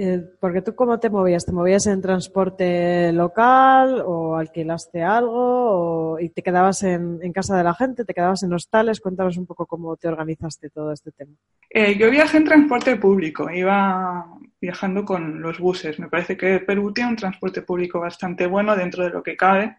Eh, 0.00 0.22
porque 0.40 0.62
tú 0.62 0.76
cómo 0.76 1.00
te 1.00 1.10
movías, 1.10 1.44
¿te 1.44 1.50
movías 1.50 1.88
en 1.88 2.00
transporte 2.00 3.12
local 3.12 4.00
o 4.06 4.36
alquilaste 4.36 5.02
algo 5.02 6.18
y 6.20 6.28
te 6.28 6.40
quedabas 6.40 6.84
en, 6.84 7.18
casa 7.32 7.56
de 7.56 7.64
la 7.64 7.74
gente, 7.74 8.04
te 8.04 8.14
quedabas 8.14 8.44
en 8.44 8.52
hostales? 8.52 9.00
Cuéntanos 9.00 9.36
un 9.36 9.46
poco 9.46 9.66
cómo 9.66 9.96
te 9.96 10.06
organizaste 10.06 10.70
todo 10.70 10.92
este 10.92 11.10
tema. 11.10 11.32
Eh, 11.68 11.98
yo 11.98 12.10
viajé 12.10 12.36
en 12.36 12.44
transporte 12.44 12.94
público, 12.94 13.50
iba 13.50 14.24
viajando 14.60 15.04
con 15.04 15.40
los 15.40 15.58
buses. 15.58 15.98
Me 15.98 16.08
parece 16.08 16.36
que 16.36 16.60
Perú 16.60 16.92
tiene 16.92 17.10
un 17.10 17.16
transporte 17.16 17.62
público 17.62 18.00
bastante 18.00 18.46
bueno 18.46 18.76
dentro 18.76 19.04
de 19.04 19.10
lo 19.10 19.22
que 19.22 19.36
cabe, 19.36 19.78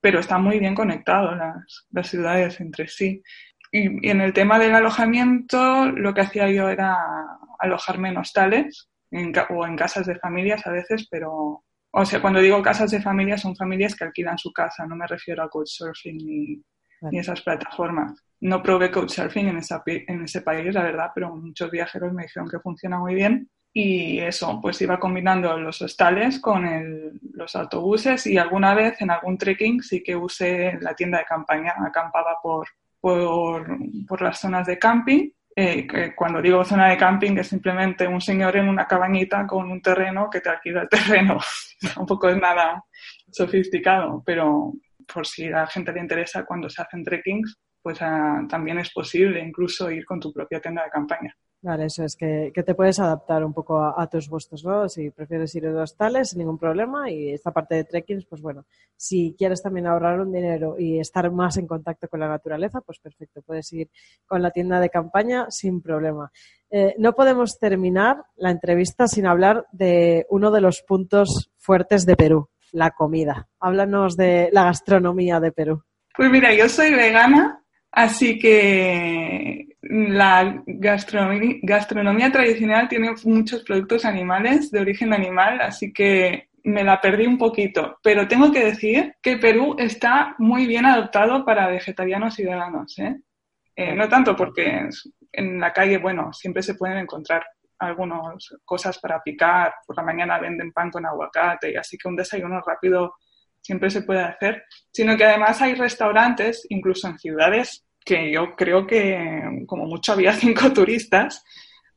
pero 0.00 0.20
está 0.20 0.38
muy 0.38 0.58
bien 0.58 0.74
conectado 0.74 1.34
las, 1.34 1.86
las 1.90 2.08
ciudades 2.08 2.60
entre 2.60 2.88
sí. 2.88 3.22
Y, 3.72 4.06
y 4.06 4.10
en 4.10 4.20
el 4.20 4.32
tema 4.32 4.58
del 4.58 4.74
alojamiento, 4.74 5.86
lo 5.90 6.14
que 6.14 6.22
hacía 6.22 6.50
yo 6.50 6.68
era 6.68 6.96
alojarme 7.58 8.10
en 8.10 8.18
hostales 8.18 8.88
o 9.50 9.66
en 9.66 9.76
casas 9.76 10.06
de 10.06 10.16
familias 10.16 10.66
a 10.66 10.70
veces, 10.70 11.08
pero, 11.10 11.64
o 11.90 12.04
sea, 12.04 12.20
cuando 12.20 12.40
digo 12.40 12.62
casas 12.62 12.90
de 12.90 13.00
familias, 13.00 13.40
son 13.40 13.56
familias 13.56 13.94
que 13.94 14.04
alquilan 14.04 14.38
su 14.38 14.52
casa, 14.52 14.86
no 14.86 14.96
me 14.96 15.06
refiero 15.06 15.42
a 15.42 15.48
Couchsurfing 15.48 16.16
ni, 16.16 16.62
ni 17.02 17.18
esas 17.18 17.40
plataformas. 17.42 18.12
No 18.40 18.62
probé 18.62 18.90
Couchsurfing 18.90 19.48
en, 19.48 19.58
esa, 19.58 19.82
en 19.86 20.24
ese 20.24 20.42
país, 20.42 20.74
la 20.74 20.82
verdad, 20.82 21.10
pero 21.14 21.34
muchos 21.34 21.70
viajeros 21.70 22.12
me 22.12 22.24
dijeron 22.24 22.48
que 22.48 22.60
funciona 22.60 22.98
muy 22.98 23.14
bien. 23.14 23.48
Y 23.78 24.20
eso, 24.20 24.58
pues 24.62 24.80
iba 24.80 24.98
combinando 24.98 25.54
los 25.58 25.82
hostales 25.82 26.40
con 26.40 26.64
el, 26.64 27.20
los 27.34 27.54
autobuses 27.54 28.26
y 28.26 28.38
alguna 28.38 28.72
vez 28.72 29.02
en 29.02 29.10
algún 29.10 29.36
trekking 29.36 29.82
sí 29.82 30.02
que 30.02 30.16
usé 30.16 30.78
la 30.80 30.94
tienda 30.94 31.18
de 31.18 31.26
campaña, 31.26 31.74
acampaba 31.86 32.38
por, 32.42 32.66
por, 32.98 34.22
las 34.22 34.40
zonas 34.40 34.66
de 34.66 34.78
camping 34.78 35.28
eh, 35.54 35.86
cuando 36.16 36.40
digo 36.40 36.64
zona 36.64 36.88
de 36.88 36.96
camping 36.96 37.36
es 37.36 37.48
simplemente 37.48 38.08
un 38.08 38.22
señor 38.22 38.56
en 38.56 38.70
una 38.70 38.86
cabañita 38.86 39.46
con 39.46 39.70
un 39.70 39.82
terreno 39.82 40.30
que 40.30 40.40
te 40.40 40.48
alquila 40.48 40.80
el 40.80 40.88
terreno. 40.88 41.38
Tampoco 41.94 42.30
es 42.30 42.38
nada 42.38 42.82
sofisticado, 43.30 44.22
pero 44.24 44.72
por 45.12 45.26
si 45.26 45.48
a 45.48 45.50
la 45.50 45.66
gente 45.66 45.92
le 45.92 46.00
interesa 46.00 46.46
cuando 46.46 46.70
se 46.70 46.80
hacen 46.80 47.04
trekkings, 47.04 47.58
pues 47.82 48.00
ah, 48.00 48.40
también 48.48 48.78
es 48.78 48.90
posible 48.90 49.38
incluso 49.38 49.90
ir 49.90 50.06
con 50.06 50.18
tu 50.18 50.32
propia 50.32 50.62
tienda 50.62 50.82
de 50.82 50.90
campaña. 50.90 51.36
Vale, 51.66 51.86
eso 51.86 52.04
es 52.04 52.14
que, 52.14 52.52
te 52.54 52.74
puedes 52.76 53.00
adaptar 53.00 53.44
un 53.44 53.52
poco 53.52 53.82
a, 53.82 54.06
tus 54.08 54.28
gustos, 54.28 54.64
¿no? 54.64 54.88
Si 54.88 55.10
prefieres 55.10 55.52
ir 55.56 55.66
a 55.66 55.82
hostales, 55.82 56.30
sin 56.30 56.38
ningún 56.38 56.58
problema. 56.58 57.10
Y 57.10 57.32
esta 57.32 57.50
parte 57.50 57.74
de 57.74 57.82
trekking, 57.82 58.24
pues 58.30 58.40
bueno, 58.40 58.66
si 58.96 59.34
quieres 59.36 59.64
también 59.64 59.88
ahorrar 59.88 60.20
un 60.20 60.30
dinero 60.30 60.76
y 60.78 61.00
estar 61.00 61.28
más 61.32 61.56
en 61.56 61.66
contacto 61.66 62.06
con 62.06 62.20
la 62.20 62.28
naturaleza, 62.28 62.82
pues 62.82 63.00
perfecto, 63.00 63.42
puedes 63.42 63.72
ir 63.72 63.90
con 64.26 64.42
la 64.42 64.52
tienda 64.52 64.78
de 64.78 64.90
campaña 64.90 65.46
sin 65.50 65.82
problema. 65.82 66.30
Eh, 66.70 66.94
no 66.98 67.14
podemos 67.14 67.58
terminar 67.58 68.18
la 68.36 68.52
entrevista 68.52 69.08
sin 69.08 69.26
hablar 69.26 69.66
de 69.72 70.24
uno 70.30 70.52
de 70.52 70.60
los 70.60 70.82
puntos 70.82 71.50
fuertes 71.58 72.06
de 72.06 72.14
Perú, 72.14 72.48
la 72.70 72.92
comida. 72.92 73.48
Háblanos 73.58 74.16
de 74.16 74.50
la 74.52 74.66
gastronomía 74.66 75.40
de 75.40 75.50
Perú. 75.50 75.82
Pues 76.16 76.30
mira, 76.30 76.54
yo 76.54 76.68
soy 76.68 76.94
vegana, 76.94 77.60
así 77.90 78.38
que 78.38 79.75
la 79.88 80.62
gastronomía, 80.66 82.32
tradicional 82.32 82.88
tiene 82.88 83.14
muchos 83.24 83.62
productos 83.62 84.04
animales, 84.04 84.70
de 84.70 84.80
origen 84.80 85.12
animal, 85.12 85.60
así 85.60 85.92
que 85.92 86.48
me 86.64 86.82
la 86.82 87.00
perdí 87.00 87.26
un 87.26 87.38
poquito. 87.38 87.98
Pero 88.02 88.26
tengo 88.26 88.50
que 88.52 88.64
decir 88.64 89.14
que 89.22 89.36
Perú 89.36 89.76
está 89.78 90.34
muy 90.38 90.66
bien 90.66 90.86
adoptado 90.86 91.44
para 91.44 91.68
vegetarianos 91.68 92.38
y 92.38 92.44
veganos. 92.44 92.98
¿eh? 92.98 93.16
Eh, 93.76 93.94
no 93.94 94.08
tanto 94.08 94.34
porque 94.34 94.88
en 95.32 95.60
la 95.60 95.72
calle, 95.72 95.98
bueno, 95.98 96.32
siempre 96.32 96.62
se 96.62 96.74
pueden 96.74 96.98
encontrar 96.98 97.44
algunas 97.78 98.48
cosas 98.64 98.98
para 98.98 99.22
picar. 99.22 99.74
Por 99.86 99.96
la 99.96 100.02
mañana 100.02 100.38
venden 100.38 100.72
pan 100.72 100.90
con 100.90 101.06
aguacate, 101.06 101.78
así 101.78 101.96
que 101.96 102.08
un 102.08 102.16
desayuno 102.16 102.60
rápido 102.66 103.14
siempre 103.60 103.90
se 103.90 104.02
puede 104.02 104.22
hacer, 104.22 104.64
sino 104.92 105.16
que 105.16 105.24
además 105.24 105.60
hay 105.60 105.74
restaurantes, 105.74 106.66
incluso 106.68 107.08
en 107.08 107.18
ciudades 107.18 107.85
que 108.06 108.30
yo 108.32 108.54
creo 108.54 108.86
que 108.86 109.64
como 109.66 109.84
mucho 109.84 110.12
había 110.12 110.32
cinco 110.44 110.72
turistas, 110.72 111.44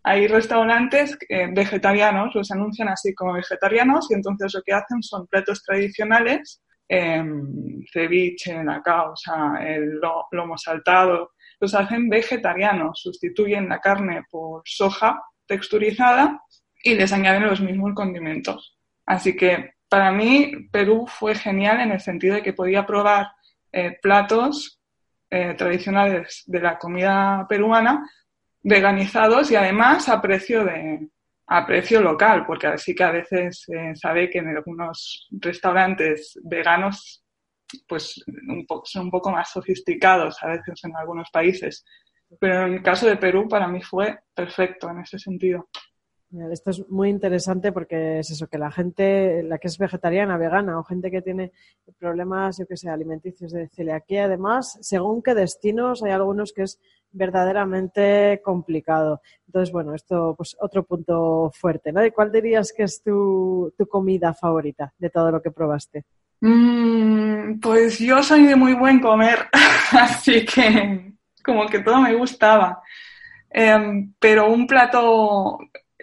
hay 0.02 0.28
restaurantes 0.28 1.18
eh, 1.30 1.48
vegetarianos, 1.52 2.34
los 2.34 2.52
anuncian 2.52 2.90
así 2.90 3.14
como 3.14 3.34
vegetarianos 3.34 4.10
y 4.10 4.16
entonces 4.16 4.54
lo 4.54 4.62
que 4.64 4.74
hacen 4.74 5.04
son 5.04 5.28
platos 5.28 5.62
tradicionales, 5.64 6.64
eh, 6.88 7.24
ceviche, 7.94 8.64
la 8.64 8.82
causa, 8.82 9.60
el 9.62 10.00
lomo 10.32 10.58
saltado, 10.58 11.34
los 11.60 11.76
hacen 11.76 12.10
vegetarianos, 12.10 13.00
sustituyen 13.02 13.70
la 13.70 13.80
carne 13.80 14.24
por 14.32 14.64
soja 14.66 15.22
texturizada 15.46 16.42
y 16.84 16.96
les 16.96 17.14
añaden 17.14 17.44
los 17.44 17.62
mismos 17.62 17.94
condimentos. 17.94 18.78
Así 19.06 19.36
que 19.36 19.74
para 19.90 20.12
mí 20.12 20.70
Perú 20.72 21.06
fue 21.08 21.36
genial 21.36 21.82
en 21.82 21.92
el 21.92 22.00
sentido 22.00 22.36
de 22.36 22.42
que 22.42 22.54
podía 22.54 22.86
probar 22.86 23.28
eh, 23.72 23.98
platos 24.02 24.79
eh, 25.30 25.54
tradicionales 25.56 26.44
de 26.48 26.60
la 26.60 26.78
comida 26.78 27.46
peruana, 27.48 28.10
veganizados 28.62 29.52
y 29.52 29.56
además 29.56 30.10
a 30.10 30.22
precio 30.22 30.66
de 30.66 31.08
a 31.52 31.66
precio 31.66 32.00
local, 32.00 32.46
porque 32.46 32.68
así 32.68 32.94
que 32.94 33.04
a 33.04 33.12
veces 33.12 33.62
se 33.66 33.96
sabe 33.96 34.30
que 34.30 34.38
en 34.38 34.50
algunos 34.50 35.28
restaurantes 35.32 36.40
veganos 36.44 37.24
pues 37.88 38.24
son 38.84 39.04
un 39.06 39.12
poco 39.12 39.32
más 39.32 39.52
sofisticados 39.52 40.42
a 40.44 40.48
veces 40.50 40.84
en 40.84 40.96
algunos 40.96 41.30
países. 41.32 41.84
Pero 42.40 42.68
en 42.68 42.74
el 42.74 42.84
caso 42.84 43.08
de 43.08 43.18
Perú 43.18 43.48
para 43.48 43.68
mí 43.68 43.82
fue 43.82 44.20
perfecto 44.34 44.90
en 44.90 45.00
ese 45.00 45.18
sentido. 45.18 45.68
Esto 46.52 46.70
es 46.70 46.88
muy 46.90 47.10
interesante 47.10 47.72
porque 47.72 48.20
es 48.20 48.30
eso, 48.30 48.46
que 48.46 48.60
la 48.60 48.70
gente, 48.70 49.42
la 49.42 49.58
que 49.58 49.68
es 49.68 49.80
vegetariana, 49.80 50.38
vegana 50.38 50.78
o 50.78 50.84
gente 50.84 51.10
que 51.10 51.24
tiene 51.24 51.52
problemas, 51.98 52.60
yo 52.60 52.68
que 52.68 52.78
sé, 52.78 52.88
alimenticios 52.88 53.52
de 53.52 53.68
celiaquía, 53.70 54.26
además, 54.26 54.78
según 54.82 55.24
qué 55.24 55.34
destinos, 55.34 56.04
hay 56.04 56.12
algunos 56.12 56.54
que 56.54 56.64
es 56.64 56.80
verdaderamente 57.12 58.42
complicado. 58.44 59.22
Entonces, 59.48 59.74
bueno, 59.74 59.96
esto, 59.96 60.36
pues 60.38 60.56
otro 60.62 60.84
punto 60.84 61.52
fuerte, 61.52 61.92
¿no? 61.92 62.06
¿Y 62.06 62.12
cuál 62.12 62.32
dirías 62.32 62.74
que 62.78 62.84
es 62.84 63.02
tu, 63.02 63.74
comida 63.90 64.36
favorita 64.36 64.94
de 65.00 65.10
todo 65.10 65.32
lo 65.32 65.42
que 65.42 65.50
probaste? 65.50 66.06
Mm, 66.42 67.60
pues 67.60 67.98
yo 67.98 68.22
soy 68.22 68.46
de 68.46 68.56
muy 68.56 68.76
buen 68.76 69.00
comer, 69.00 69.48
así 69.94 70.46
que 70.46 71.16
como 71.44 71.66
que 71.66 71.80
todo 71.80 72.02
me 72.02 72.14
gustaba. 72.14 72.84
Em, 73.50 74.14
pero 74.20 74.52
un 74.52 74.68
plato 74.68 75.58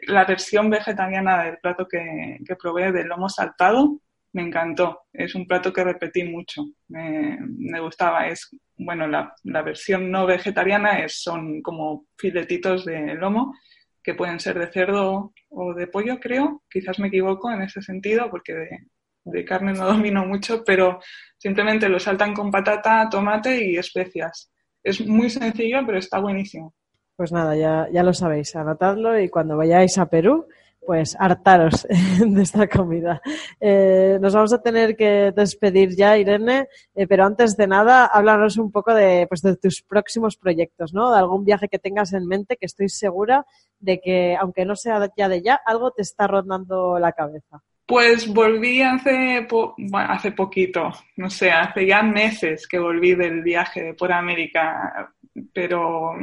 la 0.07 0.25
versión 0.25 0.71
vegetariana 0.71 1.45
del 1.45 1.59
plato 1.59 1.87
que, 1.87 2.39
que 2.47 2.57
probé 2.57 2.93
del 2.93 3.09
lomo 3.09 3.29
saltado 3.29 4.01
me 4.33 4.43
encantó. 4.43 5.01
Es 5.13 5.35
un 5.35 5.47
plato 5.47 5.73
que 5.73 5.83
repetí 5.83 6.25
mucho. 6.25 6.63
Me, 6.89 7.81
gustaba. 7.81 8.29
Es, 8.29 8.49
bueno, 8.77 9.07
la, 9.07 9.35
la, 9.45 9.63
versión 9.63 10.11
no 10.11 10.27
vegetariana 10.27 11.01
es, 11.01 11.23
son 11.23 11.63
como 11.63 12.07
filetitos 12.19 12.85
de 12.85 13.15
lomo 13.15 13.55
que 14.03 14.15
pueden 14.15 14.39
ser 14.39 14.59
de 14.59 14.71
cerdo 14.71 15.33
o 15.49 15.75
de 15.75 15.87
pollo, 15.87 16.21
creo. 16.21 16.63
Quizás 16.71 16.99
me 16.99 17.09
equivoco 17.09 17.51
en 17.51 17.63
ese 17.63 17.83
sentido 17.83 18.31
porque 18.31 18.55
de, 18.55 18.79
de 19.25 19.45
carne 19.45 19.73
no 19.73 19.87
domino 19.93 20.25
mucho, 20.27 20.63
pero 20.65 21.01
simplemente 21.39 21.89
lo 21.89 21.99
saltan 21.99 22.35
con 22.35 22.51
patata, 22.51 23.09
tomate 23.11 23.65
y 23.65 23.77
especias. 23.77 24.53
Es 24.83 25.05
muy 25.05 25.31
sencillo, 25.31 25.81
pero 25.85 25.99
está 25.99 26.21
buenísimo. 26.21 26.75
Pues 27.17 27.33
nada, 27.33 27.57
ya, 27.57 27.89
ya 27.91 28.03
lo 28.03 28.13
sabéis, 28.13 28.55
anotadlo 28.57 29.19
y 29.19 29.31
cuando 29.31 29.57
vayáis 29.57 29.97
a 29.97 30.07
Perú, 30.07 30.47
pues 30.87 31.17
hartaros 31.19 31.87
de 32.21 32.43
esta 32.43 32.69
comida. 32.69 33.23
Eh, 33.59 34.19
nos 34.21 34.35
vamos 34.35 34.53
a 34.53 34.63
tener 34.63 34.97
que 34.97 35.33
despedir 35.35 35.97
ya, 35.97 36.17
Irene, 36.17 36.69
eh, 36.95 37.07
pero 37.07 37.25
antes 37.25 37.57
de 37.57 37.67
nada, 37.67 38.05
háblanos 38.05 38.59
un 38.59 38.71
poco 38.71 38.95
de, 38.95 39.27
pues, 39.29 39.41
de 39.41 39.57
tus 39.57 39.83
próximos 39.83 40.37
proyectos, 40.37 40.93
¿no? 40.95 41.11
De 41.11 41.19
algún 41.19 41.45
viaje 41.45 41.69
que 41.69 41.79
tengas 41.79 42.13
en 42.13 42.27
mente, 42.27 42.57
que 42.57 42.67
estoy 42.67 42.91
segura 42.91 43.47
de 43.81 43.99
que, 44.01 44.37
aunque 44.39 44.65
no 44.65 44.77
sea 44.77 45.11
ya 45.17 45.29
de 45.29 45.43
ya, 45.43 45.59
algo 45.65 45.91
te 45.91 46.03
está 46.03 46.27
rondando 46.27 46.99
la 46.99 47.13
cabeza. 47.13 47.63
Pues 47.87 48.33
volví 48.33 48.83
hace, 48.83 49.47
hace 49.93 50.33
poquito, 50.33 50.91
no 51.17 51.31
sé, 51.31 51.51
hace 51.51 51.87
ya 51.87 52.03
meses 52.03 52.67
que 52.67 52.79
volví 52.79 53.15
del 53.15 53.43
viaje 53.43 53.95
por 53.95 54.13
América, 54.13 55.13
pero 55.55 56.15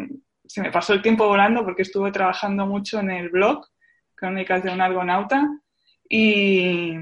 se 0.54 0.62
me 0.62 0.72
pasó 0.72 0.94
el 0.94 1.02
tiempo 1.02 1.28
volando 1.28 1.64
porque 1.64 1.82
estuve 1.82 2.12
trabajando 2.12 2.68
mucho 2.68 3.00
en 3.00 3.10
el 3.10 3.30
blog 3.30 3.66
Crónicas 4.14 4.62
de 4.62 4.72
un 4.72 4.82
Argonauta 4.82 5.50
y, 6.08 6.94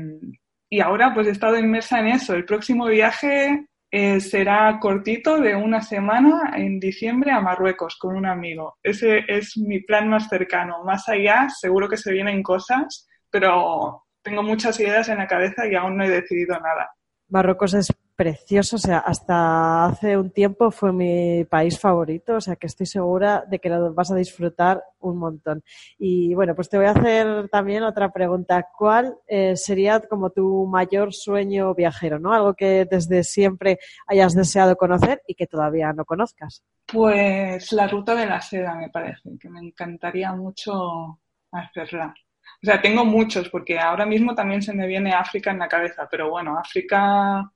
y 0.69 0.79
ahora 0.79 1.13
pues 1.13 1.27
he 1.27 1.31
estado 1.31 1.57
inmersa 1.59 1.99
en 1.99 2.07
eso. 2.07 2.33
El 2.33 2.45
próximo 2.45 2.85
viaje 2.85 3.67
eh, 3.91 4.21
será 4.21 4.79
cortito 4.79 5.37
de 5.37 5.53
una 5.53 5.81
semana 5.81 6.53
en 6.55 6.79
diciembre 6.79 7.31
a 7.31 7.41
Marruecos 7.41 7.97
con 7.97 8.15
un 8.15 8.25
amigo. 8.25 8.77
Ese 8.81 9.25
es 9.27 9.57
mi 9.57 9.81
plan 9.81 10.07
más 10.07 10.29
cercano. 10.29 10.85
Más 10.85 11.09
allá 11.09 11.49
seguro 11.49 11.89
que 11.89 11.97
se 11.97 12.13
vienen 12.13 12.41
cosas, 12.41 13.09
pero 13.29 14.05
tengo 14.21 14.43
muchas 14.43 14.79
ideas 14.79 15.09
en 15.09 15.17
la 15.17 15.27
cabeza 15.27 15.67
y 15.67 15.75
aún 15.75 15.97
no 15.97 16.05
he 16.05 16.09
decidido 16.09 16.57
nada. 16.57 16.89
Marruecos 17.27 17.73
es 17.73 17.93
precioso, 18.21 18.75
o 18.75 18.79
sea, 18.79 18.99
hasta 18.99 19.85
hace 19.85 20.15
un 20.15 20.29
tiempo 20.29 20.69
fue 20.69 20.93
mi 20.93 21.43
país 21.45 21.79
favorito, 21.79 22.35
o 22.35 22.41
sea 22.41 22.55
que 22.55 22.67
estoy 22.67 22.85
segura 22.85 23.43
de 23.49 23.57
que 23.57 23.67
lo 23.67 23.95
vas 23.95 24.11
a 24.11 24.15
disfrutar 24.15 24.83
un 24.99 25.17
montón. 25.17 25.63
Y 25.97 26.35
bueno, 26.35 26.53
pues 26.53 26.69
te 26.69 26.77
voy 26.77 26.85
a 26.85 26.91
hacer 26.91 27.49
también 27.49 27.81
otra 27.81 28.11
pregunta. 28.13 28.67
¿Cuál 28.77 29.15
eh, 29.27 29.55
sería 29.55 30.01
como 30.01 30.29
tu 30.29 30.67
mayor 30.67 31.15
sueño 31.15 31.73
viajero, 31.73 32.19
no? 32.19 32.31
Algo 32.31 32.53
que 32.53 32.85
desde 32.85 33.23
siempre 33.23 33.79
hayas 34.05 34.35
deseado 34.35 34.75
conocer 34.75 35.23
y 35.25 35.33
que 35.33 35.47
todavía 35.47 35.91
no 35.91 36.05
conozcas. 36.05 36.63
Pues 36.85 37.71
la 37.71 37.87
ruta 37.87 38.13
de 38.13 38.27
la 38.27 38.39
seda, 38.39 38.75
me 38.75 38.89
parece, 38.91 39.31
que 39.39 39.49
me 39.49 39.61
encantaría 39.61 40.31
mucho 40.33 41.19
hacerla. 41.51 42.13
O 42.61 42.65
sea, 42.67 42.79
tengo 42.79 43.03
muchos, 43.03 43.49
porque 43.49 43.79
ahora 43.79 44.05
mismo 44.05 44.35
también 44.35 44.61
se 44.61 44.75
me 44.75 44.85
viene 44.85 45.11
África 45.11 45.49
en 45.49 45.57
la 45.57 45.67
cabeza, 45.67 46.07
pero 46.11 46.29
bueno, 46.29 46.55
África, 46.59 47.51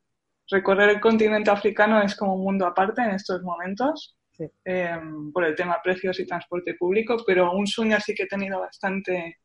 recorrer 0.49 0.89
el 0.89 0.99
continente 0.99 1.49
africano 1.49 2.01
es 2.01 2.15
como 2.15 2.35
un 2.35 2.43
mundo 2.43 2.65
aparte 2.65 3.01
en 3.01 3.11
estos 3.11 3.41
momentos, 3.41 4.17
em, 4.63 5.31
por 5.31 5.45
el 5.45 5.55
tema 5.55 5.77
precios 5.83 6.19
y 6.19 6.25
transporte 6.25 6.75
público, 6.75 7.17
pero 7.25 7.53
un 7.53 7.67
sueño 7.67 7.97
así 7.97 8.13
que 8.13 8.23
he 8.23 8.27
tenido 8.27 8.59
bastante 8.59 9.37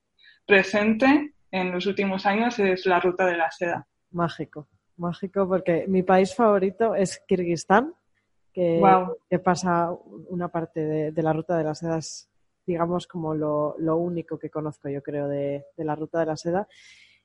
presente 0.46 1.34
en 1.50 1.72
los 1.72 1.86
últimos 1.86 2.26
años 2.26 2.58
es 2.58 2.86
la 2.86 3.00
ruta 3.00 3.26
de 3.26 3.36
la 3.36 3.50
seda. 3.50 3.86
Mágico, 4.10 4.68
mágico, 4.96 5.48
porque 5.48 5.84
mi 5.88 6.02
país 6.02 6.34
favorito 6.34 6.94
es 6.94 7.22
Kirguistán, 7.26 7.94
que, 8.52 8.82
que 9.28 9.38
pasa 9.38 9.90
una 10.28 10.48
parte 10.48 10.80
de, 10.80 11.12
de 11.12 11.22
la 11.22 11.32
ruta 11.32 11.56
de 11.56 11.64
la 11.64 11.74
seda 11.74 12.00
digamos, 12.66 13.06
como 13.06 13.34
lo, 13.34 13.74
lo 13.78 13.96
único 13.96 14.38
que 14.38 14.50
conozco, 14.50 14.88
yo 14.88 15.02
creo, 15.02 15.28
de, 15.28 15.64
de, 15.76 15.84
la 15.84 15.96
ruta 15.96 16.20
de 16.20 16.26
la 16.26 16.36
seda. 16.36 16.68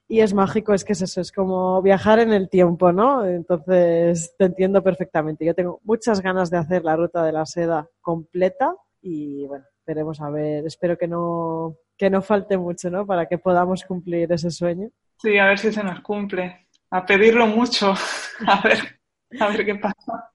Y 0.08 0.20
es 0.20 0.34
mágico, 0.34 0.74
es 0.74 0.84
que 0.84 0.94
es 0.94 1.02
eso, 1.02 1.20
es 1.20 1.32
como 1.32 1.82
viajar 1.82 2.20
en 2.20 2.32
el 2.32 2.48
tiempo, 2.48 2.92
¿no? 2.92 3.26
Entonces, 3.26 4.36
te 4.38 4.46
entiendo 4.46 4.84
perfectamente. 4.84 5.46
Yo 5.46 5.56
tengo 5.56 5.80
muchas 5.84 6.22
ganas 6.22 6.52
de 6.52 6.58
hacer 6.58 6.84
la 6.84 6.96
ruta 6.96 7.24
de 7.24 7.32
la 7.32 7.46
seda 7.46 7.90
completa 8.02 8.76
y, 9.02 9.48
bueno, 9.48 9.66
veremos 9.86 10.22
a 10.22 10.30
ver. 10.30 10.66
Espero 10.66 10.98
que 10.98 11.08
no, 11.08 11.78
que 11.98 12.10
no 12.10 12.22
falte 12.22 12.58
mucho, 12.58 12.92
¿no? 12.92 13.06
Para 13.06 13.26
que 13.26 13.40
podamos 13.40 13.84
cumplir 13.84 14.32
ese 14.32 14.52
sueño. 14.52 14.90
Sí, 15.18 15.38
a 15.40 15.46
ver 15.48 15.58
si 15.58 15.72
se 15.72 15.84
nos 15.84 16.02
cumple. 16.02 16.68
A 16.92 17.06
pedirlo 17.06 17.48
mucho. 17.48 17.94
A 18.48 18.62
ver, 18.62 19.00
a 19.40 19.48
ver 19.48 19.66
qué 19.66 19.76
pasa. 19.76 20.32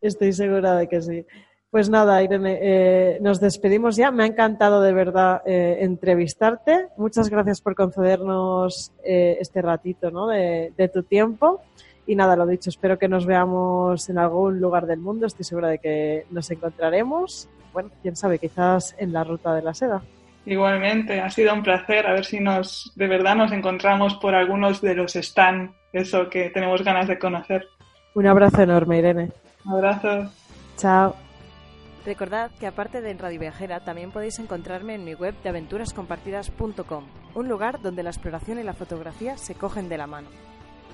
Estoy 0.00 0.32
segura 0.32 0.74
de 0.76 0.88
que 0.88 1.02
sí. 1.02 1.26
Pues 1.74 1.90
nada, 1.90 2.22
Irene, 2.22 2.56
eh, 2.62 3.18
nos 3.20 3.40
despedimos 3.40 3.96
ya. 3.96 4.12
Me 4.12 4.22
ha 4.22 4.26
encantado 4.26 4.80
de 4.80 4.92
verdad 4.92 5.42
eh, 5.44 5.78
entrevistarte. 5.80 6.86
Muchas 6.96 7.28
gracias 7.28 7.60
por 7.60 7.74
concedernos 7.74 8.92
eh, 9.04 9.38
este 9.40 9.60
ratito 9.60 10.12
¿no? 10.12 10.28
de, 10.28 10.72
de, 10.76 10.88
tu 10.88 11.02
tiempo. 11.02 11.62
Y 12.06 12.14
nada, 12.14 12.36
lo 12.36 12.46
dicho, 12.46 12.70
espero 12.70 12.96
que 12.96 13.08
nos 13.08 13.26
veamos 13.26 14.08
en 14.08 14.18
algún 14.18 14.60
lugar 14.60 14.86
del 14.86 15.00
mundo. 15.00 15.26
Estoy 15.26 15.44
segura 15.44 15.66
de 15.66 15.80
que 15.80 16.26
nos 16.30 16.48
encontraremos. 16.52 17.48
Bueno, 17.72 17.90
quién 18.02 18.14
sabe, 18.14 18.38
quizás 18.38 18.94
en 18.96 19.12
la 19.12 19.24
ruta 19.24 19.52
de 19.52 19.62
la 19.62 19.74
seda. 19.74 20.00
Igualmente, 20.46 21.20
ha 21.20 21.28
sido 21.28 21.52
un 21.54 21.64
placer. 21.64 22.06
A 22.06 22.12
ver 22.12 22.24
si 22.24 22.38
nos, 22.38 22.92
de 22.94 23.08
verdad 23.08 23.34
nos 23.34 23.50
encontramos 23.50 24.14
por 24.18 24.36
algunos 24.36 24.80
de 24.80 24.94
los 24.94 25.16
stand, 25.16 25.72
eso 25.92 26.30
que 26.30 26.50
tenemos 26.50 26.84
ganas 26.84 27.08
de 27.08 27.18
conocer. 27.18 27.66
Un 28.14 28.28
abrazo 28.28 28.62
enorme, 28.62 28.98
Irene. 28.98 29.32
Un 29.64 29.72
abrazo. 29.72 30.30
Chao. 30.76 31.16
Recordad 32.04 32.50
que 32.60 32.66
aparte 32.66 33.00
de 33.00 33.10
en 33.10 33.18
Radio 33.18 33.40
Viajera 33.40 33.80
también 33.80 34.10
podéis 34.10 34.38
encontrarme 34.38 34.94
en 34.94 35.04
mi 35.04 35.14
web 35.14 35.34
de 35.42 35.48
aventurascompartidas.com, 35.48 37.04
un 37.34 37.48
lugar 37.48 37.80
donde 37.80 38.02
la 38.02 38.10
exploración 38.10 38.58
y 38.58 38.62
la 38.62 38.74
fotografía 38.74 39.38
se 39.38 39.54
cogen 39.54 39.88
de 39.88 39.96
la 39.96 40.06
mano. 40.06 40.28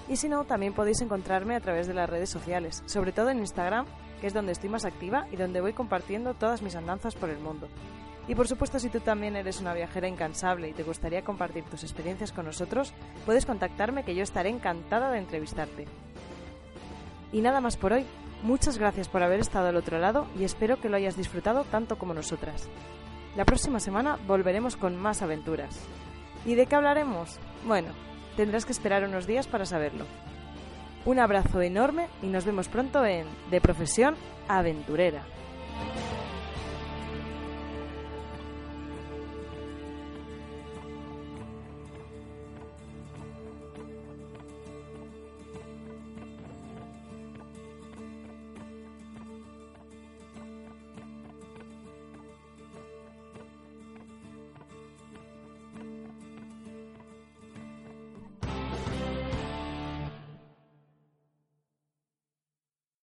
Y 0.09 0.17
si 0.17 0.29
no, 0.29 0.45
también 0.45 0.73
podéis 0.73 1.01
encontrarme 1.01 1.57
a 1.57 1.61
través 1.61 1.89
de 1.89 1.95
las 1.95 2.09
redes 2.09 2.31
sociales, 2.31 2.85
sobre 2.87 3.11
todo 3.11 3.31
en 3.31 3.41
Instagram, 3.41 3.87
que 4.21 4.29
es 4.29 4.35
donde 4.35 4.53
estoy 4.53 4.69
más 4.69 4.85
activa 4.85 5.27
y 5.33 5.37
donde 5.37 5.61
voy 5.61 5.73
compartiendo 5.73 6.35
todas 6.35 6.63
mis 6.63 6.77
andanzas 6.77 7.17
por 7.17 7.29
el 7.29 7.39
mundo. 7.39 7.69
Y 8.29 8.37
por 8.37 8.47
supuesto, 8.47 8.79
si 8.79 8.89
tú 8.89 9.01
también 9.01 9.35
eres 9.35 9.61
una 9.61 9.75
viajera 9.75 10.07
incansable 10.07 10.69
y 10.69 10.73
te 10.73 10.85
gustaría 10.85 11.25
compartir 11.25 11.65
tus 11.65 11.83
experiencias 11.83 12.31
con 12.31 12.45
nosotros, 12.45 12.95
puedes 13.27 13.47
contactarme 13.47 14.05
que 14.05 14.15
yo 14.15 14.23
estaré 14.23 14.51
encantada 14.51 15.11
de 15.11 15.19
entrevistarte. 15.19 15.87
Y 17.33 17.41
nada 17.41 17.61
más 17.61 17.77
por 17.77 17.93
hoy. 17.93 18.07
Muchas 18.43 18.79
gracias 18.79 19.09
por 19.09 19.23
haber 19.23 19.41
estado 19.41 19.69
al 19.69 19.77
otro 19.77 19.99
lado 19.99 20.27
y 20.39 20.45
espero 20.45 20.81
que 20.81 20.89
lo 20.89 20.97
hayas 20.97 21.17
disfrutado 21.17 21.65
tanto 21.65 21.99
como 21.99 22.15
nosotras. 22.15 22.69
La 23.37 23.45
próxima 23.45 23.81
semana 23.81 24.19
volveremos 24.27 24.77
con 24.77 24.97
más 24.97 25.23
aventuras. 25.23 25.79
¿Y 26.47 26.55
de 26.55 26.67
qué 26.67 26.75
hablaremos? 26.75 27.39
Bueno, 27.67 27.91
tendrás 28.37 28.65
que 28.65 28.73
esperar 28.73 29.05
unos 29.05 29.27
días 29.27 29.47
para 29.47 29.67
saberlo. 29.67 30.07
Un 31.05 31.19
abrazo 31.19 31.61
enorme 31.61 32.09
y 32.23 32.27
nos 32.27 32.45
vemos 32.45 32.69
pronto 32.69 33.05
en 33.05 33.27
De 33.51 33.61
Profesión 33.61 34.17
Aventurera. 34.49 35.23